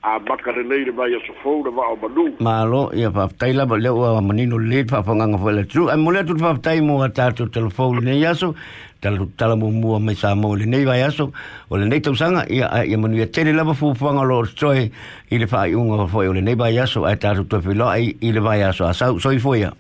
a 0.05 0.19
bakare 0.21 0.63
leire 0.69 0.93
mai 0.93 1.15
a 1.17 1.19
sofou 1.27 1.65
na 1.65 1.71
vaa 1.73 1.97
manu. 1.97 2.27
Malo, 2.41 2.91
ia 2.93 3.11
paaptai 3.11 3.55
lama 3.55 3.77
leo 3.77 4.03
a 4.05 4.21
manino 4.21 4.59
leit 4.59 4.87
paapanganga 4.91 5.39
fwele 5.41 5.65
tru. 5.65 5.89
Ai 5.89 5.97
mole 5.97 6.19
atu 6.21 6.37
paaptai 6.37 6.83
mo 6.85 7.01
a 7.03 7.09
tātou 7.09 7.49
telefou 7.51 7.95
le 7.95 8.05
nei 8.05 8.25
aso, 8.27 8.53
tala 9.01 9.57
mo 9.57 9.71
mua 9.71 9.99
mai 9.99 10.15
sa 10.15 10.35
mo 10.35 10.53
le 10.55 10.67
nei 10.67 10.85
vai 10.85 11.01
aso, 11.03 11.31
o 11.71 11.77
le 11.77 11.87
nei 11.87 12.03
tausanga, 12.05 12.45
ia 12.51 12.69
a 12.69 12.85
ia 12.85 12.99
manu 12.99 13.17
ia 13.17 13.27
tere 13.27 13.53
lama 13.57 13.73
fupuanga 13.75 14.27
lo 14.29 14.45
tsoe, 14.45 14.91
i 15.33 15.39
le 15.39 15.47
faa 15.47 15.65
iunga 15.69 16.05
fwoi 16.07 16.29
o 16.29 16.33
le 16.37 16.41
nei 16.43 16.55
vai 16.55 16.77
aso, 16.79 17.05
ai 17.09 17.17
tātou 17.17 17.49
tue 17.49 17.63
filo, 17.65 17.89
ai 17.89 18.13
i 18.21 18.31
le 18.33 18.41
vai 18.45 18.61
aso, 18.63 18.85
a 18.85 18.93
sau, 18.93 19.19
soi 19.19 19.41
fwoia. 19.41 19.73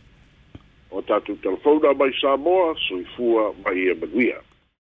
O 0.91 1.05
tātou 1.05 1.37
telefou 1.45 1.85
na 1.85 1.93
mai 1.93 2.17
sa 2.17 2.33
mo, 2.37 2.73
soi 2.89 3.05
fua 3.13 3.51
mai 3.61 3.77
ia 3.85 3.93
e 3.93 4.01
manuia. 4.01 4.54